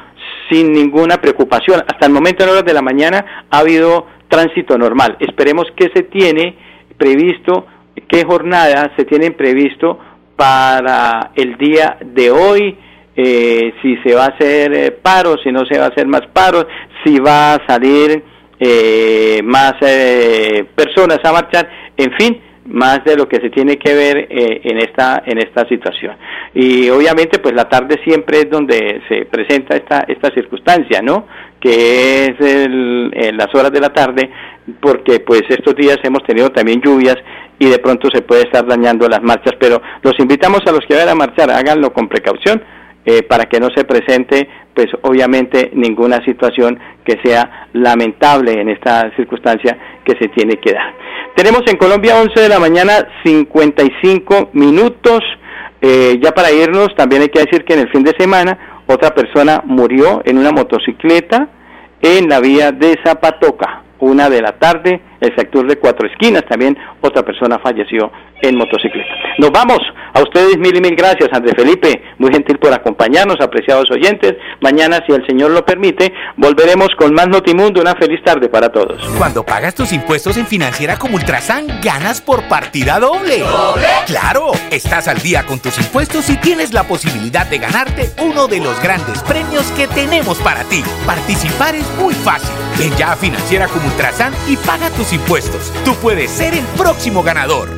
sin 0.48 0.72
ninguna 0.72 1.20
preocupación. 1.20 1.82
Hasta 1.86 2.06
el 2.06 2.12
momento 2.12 2.44
en 2.44 2.50
horas 2.50 2.64
de 2.64 2.74
la 2.74 2.82
mañana 2.82 3.46
ha 3.50 3.58
habido 3.58 4.06
tránsito 4.28 4.78
normal. 4.78 5.16
Esperemos 5.20 5.66
que 5.76 5.90
se 5.94 6.04
tiene 6.04 6.56
previsto, 6.96 7.66
qué 8.08 8.24
jornadas 8.24 8.90
se 8.96 9.04
tienen 9.04 9.34
previsto 9.34 9.98
para 10.36 11.32
el 11.34 11.56
día 11.56 11.96
de 12.00 12.30
hoy, 12.30 12.78
eh, 13.16 13.72
si 13.80 13.96
se 13.98 14.14
va 14.14 14.26
a 14.26 14.28
hacer 14.28 14.74
eh, 14.74 14.90
paro, 14.90 15.36
si 15.42 15.50
no 15.50 15.64
se 15.64 15.78
va 15.78 15.86
a 15.86 15.88
hacer 15.88 16.06
más 16.06 16.22
paro, 16.32 16.66
si 17.02 17.18
va 17.18 17.54
a 17.54 17.66
salir 17.66 18.22
eh, 18.60 19.40
más 19.42 19.74
personas 20.74 21.18
a 21.24 21.32
marchar, 21.32 21.68
en 21.96 22.12
fin, 22.12 22.42
más 22.68 23.04
de 23.04 23.16
lo 23.16 23.28
que 23.28 23.40
se 23.40 23.50
tiene 23.50 23.76
que 23.76 23.94
ver 23.94 24.26
eh, 24.30 24.60
en 24.64 24.78
esta 24.78 25.22
en 25.24 25.38
esta 25.38 25.66
situación. 25.68 26.16
Y 26.54 26.88
obviamente 26.90 27.38
pues 27.38 27.54
la 27.54 27.68
tarde 27.68 28.00
siempre 28.04 28.38
es 28.38 28.50
donde 28.50 29.02
se 29.08 29.24
presenta 29.26 29.76
esta 29.76 30.04
esta 30.08 30.30
circunstancia 30.32 31.00
no 31.02 31.26
que 31.60 32.26
es 32.26 32.40
el, 32.40 33.10
en 33.14 33.36
las 33.36 33.54
horas 33.54 33.72
de 33.72 33.80
la 33.80 33.92
tarde 33.92 34.30
porque 34.80 35.20
pues 35.20 35.42
estos 35.48 35.74
días 35.74 35.98
hemos 36.02 36.22
tenido 36.24 36.50
también 36.50 36.80
lluvias 36.80 37.16
y 37.58 37.66
de 37.66 37.78
pronto 37.78 38.08
se 38.12 38.22
puede 38.22 38.42
estar 38.42 38.66
dañando 38.66 39.08
las 39.08 39.22
marchas. 39.22 39.54
Pero 39.58 39.80
los 40.02 40.18
invitamos 40.18 40.60
a 40.66 40.72
los 40.72 40.80
que 40.86 40.94
vayan 40.94 41.10
a 41.10 41.14
marchar 41.14 41.50
háganlo 41.50 41.92
con 41.92 42.08
precaución 42.08 42.62
eh, 43.04 43.22
para 43.22 43.44
que 43.44 43.60
no 43.60 43.68
se 43.70 43.84
presente, 43.84 44.48
pues 44.74 44.88
obviamente 45.02 45.70
ninguna 45.74 46.24
situación 46.24 46.78
que 47.04 47.20
sea 47.24 47.68
lamentable 47.72 48.60
en 48.60 48.68
esta 48.68 49.14
circunstancia 49.14 49.78
que 50.06 50.16
se 50.18 50.28
tiene 50.28 50.56
que 50.56 50.72
dar. 50.72 50.94
Tenemos 51.34 51.62
en 51.66 51.76
Colombia 51.76 52.20
11 52.20 52.40
de 52.40 52.48
la 52.48 52.58
mañana 52.58 52.92
55 53.24 54.50
minutos. 54.52 55.20
Eh, 55.82 56.18
ya 56.22 56.32
para 56.32 56.50
irnos, 56.50 56.94
también 56.96 57.22
hay 57.22 57.28
que 57.28 57.40
decir 57.40 57.64
que 57.64 57.74
en 57.74 57.80
el 57.80 57.90
fin 57.90 58.04
de 58.04 58.14
semana 58.18 58.82
otra 58.86 59.14
persona 59.14 59.62
murió 59.64 60.22
en 60.24 60.38
una 60.38 60.52
motocicleta 60.52 61.48
en 62.00 62.28
la 62.28 62.40
vía 62.40 62.72
de 62.72 62.96
Zapatoca, 63.04 63.82
una 63.98 64.30
de 64.30 64.40
la 64.40 64.52
tarde, 64.52 65.02
el 65.20 65.34
sector 65.36 65.66
de 65.66 65.76
Cuatro 65.76 66.06
Esquinas, 66.08 66.44
también 66.48 66.76
otra 67.00 67.22
persona 67.22 67.58
falleció 67.58 68.10
en 68.42 68.56
motocicleta. 68.56 69.08
Nos 69.38 69.50
vamos. 69.50 69.78
A 70.14 70.22
ustedes 70.22 70.56
mil 70.58 70.74
y 70.76 70.80
mil 70.80 70.96
gracias, 70.96 71.28
Andrés 71.32 71.54
Felipe, 71.56 72.02
muy 72.18 72.32
gentil 72.32 72.58
por 72.58 72.72
acompañarnos, 72.72 73.36
apreciados 73.40 73.90
oyentes. 73.90 74.34
Mañana, 74.60 75.02
si 75.06 75.12
el 75.12 75.26
Señor 75.26 75.50
lo 75.50 75.64
permite, 75.64 76.12
volveremos 76.36 76.88
con 76.98 77.12
más 77.12 77.28
Notimundo. 77.28 77.80
Una 77.80 77.94
feliz 77.94 78.22
tarde 78.24 78.48
para 78.48 78.70
todos. 78.70 79.06
Cuando 79.18 79.44
pagas 79.44 79.74
tus 79.74 79.92
impuestos 79.92 80.36
en 80.36 80.46
Financiera 80.46 80.96
como 80.96 81.16
Ultrasan, 81.16 81.66
ganas 81.82 82.20
por 82.20 82.42
partida 82.44 82.98
doble. 82.98 83.40
¿Doble? 83.40 83.86
Claro, 84.06 84.52
estás 84.70 85.08
al 85.08 85.18
día 85.18 85.44
con 85.44 85.60
tus 85.60 85.78
impuestos 85.78 86.30
y 86.30 86.36
tienes 86.36 86.72
la 86.72 86.84
posibilidad 86.84 87.46
de 87.46 87.58
ganarte 87.58 88.10
uno 88.22 88.48
de 88.48 88.60
los 88.60 88.80
grandes 88.82 89.22
premios 89.22 89.70
que 89.72 89.86
tenemos 89.88 90.38
para 90.38 90.64
ti. 90.64 90.82
Participar 91.06 91.74
es 91.74 91.86
muy 91.98 92.14
fácil. 92.14 92.54
Ven 92.78 92.94
ya 92.96 93.12
a 93.12 93.16
Financiera 93.16 93.66
como 93.68 93.86
Ultrasan 93.86 94.32
y 94.48 94.56
paga 94.56 94.88
impuestos. 95.12 95.72
Tú 95.84 95.94
puedes 95.96 96.30
ser 96.30 96.54
el 96.54 96.64
próximo 96.76 97.22
ganador. 97.22 97.68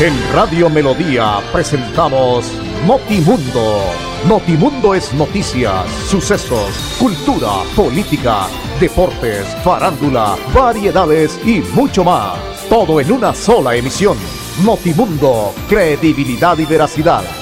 En 0.00 0.32
Radio 0.32 0.68
Melodía 0.68 1.40
presentamos 1.52 2.50
Notimundo. 2.86 3.84
Notimundo 4.26 4.94
es 4.94 5.12
noticias, 5.14 5.88
sucesos, 6.08 6.96
cultura, 6.98 7.62
política, 7.76 8.46
deportes, 8.80 9.46
farándula, 9.62 10.36
variedades 10.52 11.38
y 11.44 11.60
mucho 11.74 12.02
más. 12.02 12.38
Todo 12.68 13.00
en 13.00 13.12
una 13.12 13.34
sola 13.34 13.76
emisión. 13.76 14.16
Notimundo, 14.64 15.54
credibilidad 15.68 16.58
y 16.58 16.64
veracidad. 16.64 17.41